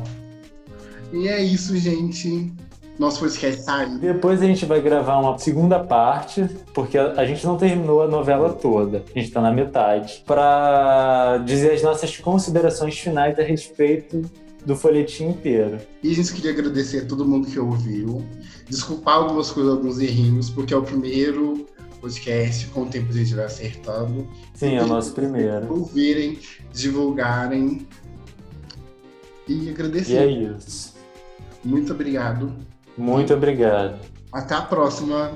E 1.13 1.29
é 1.29 1.43
isso, 1.43 1.77
gente. 1.77 2.53
Nosso 2.99 3.21
podcast 3.21 3.65
tá 3.65 3.77
aí. 3.77 3.99
Depois 3.99 4.43
a 4.43 4.47
gente 4.47 4.65
vai 4.67 4.81
gravar 4.81 5.19
uma 5.19 5.39
segunda 5.39 5.79
parte, 5.79 6.45
porque 6.75 6.97
a, 6.97 7.13
a 7.13 7.25
gente 7.25 7.47
não 7.47 7.57
terminou 7.57 8.03
a 8.03 8.09
novela 8.09 8.53
toda, 8.53 9.05
a 9.15 9.19
gente 9.19 9.31
tá 9.31 9.41
na 9.41 9.53
metade, 9.53 10.23
para 10.27 11.39
dizer 11.39 11.73
as 11.73 11.83
nossas 11.83 12.17
considerações 12.17 12.99
finais 12.99 13.39
a 13.39 13.43
respeito 13.43 14.23
do 14.64 14.77
folhetim 14.77 15.29
inteiro. 15.29 15.79
E 16.03 16.11
a 16.11 16.14
gente 16.14 16.33
queria 16.35 16.51
agradecer 16.53 16.99
a 16.99 17.07
todo 17.07 17.25
mundo 17.25 17.49
que 17.49 17.59
ouviu. 17.59 18.25
Desculpar 18.68 19.16
algumas 19.16 19.51
coisas, 19.51 19.73
alguns 19.73 19.99
errinhos, 19.99 20.51
porque 20.51 20.75
é 20.75 20.77
o 20.77 20.83
primeiro 20.83 21.66
podcast, 22.01 22.66
com 22.68 22.83
o 22.83 22.87
tempo 22.87 23.11
a 23.11 23.12
gente 23.12 23.35
vai 23.35 23.44
acertando. 23.47 24.29
Sim, 24.55 24.75
é 24.75 24.83
o 24.83 24.87
nosso 24.87 25.12
primeiro. 25.12 25.73
Ouvirem, 25.73 26.38
divulgarem. 26.73 27.87
E 29.49 29.64
E 29.64 29.71
agradecer. 29.71 30.16
é 30.16 30.27
isso. 30.27 30.94
Muito 31.64 31.92
obrigado. 31.92 32.53
Muito 32.97 33.33
obrigado. 33.35 33.99
Até 34.33 34.55
a 34.55 34.62
próxima. 34.62 35.33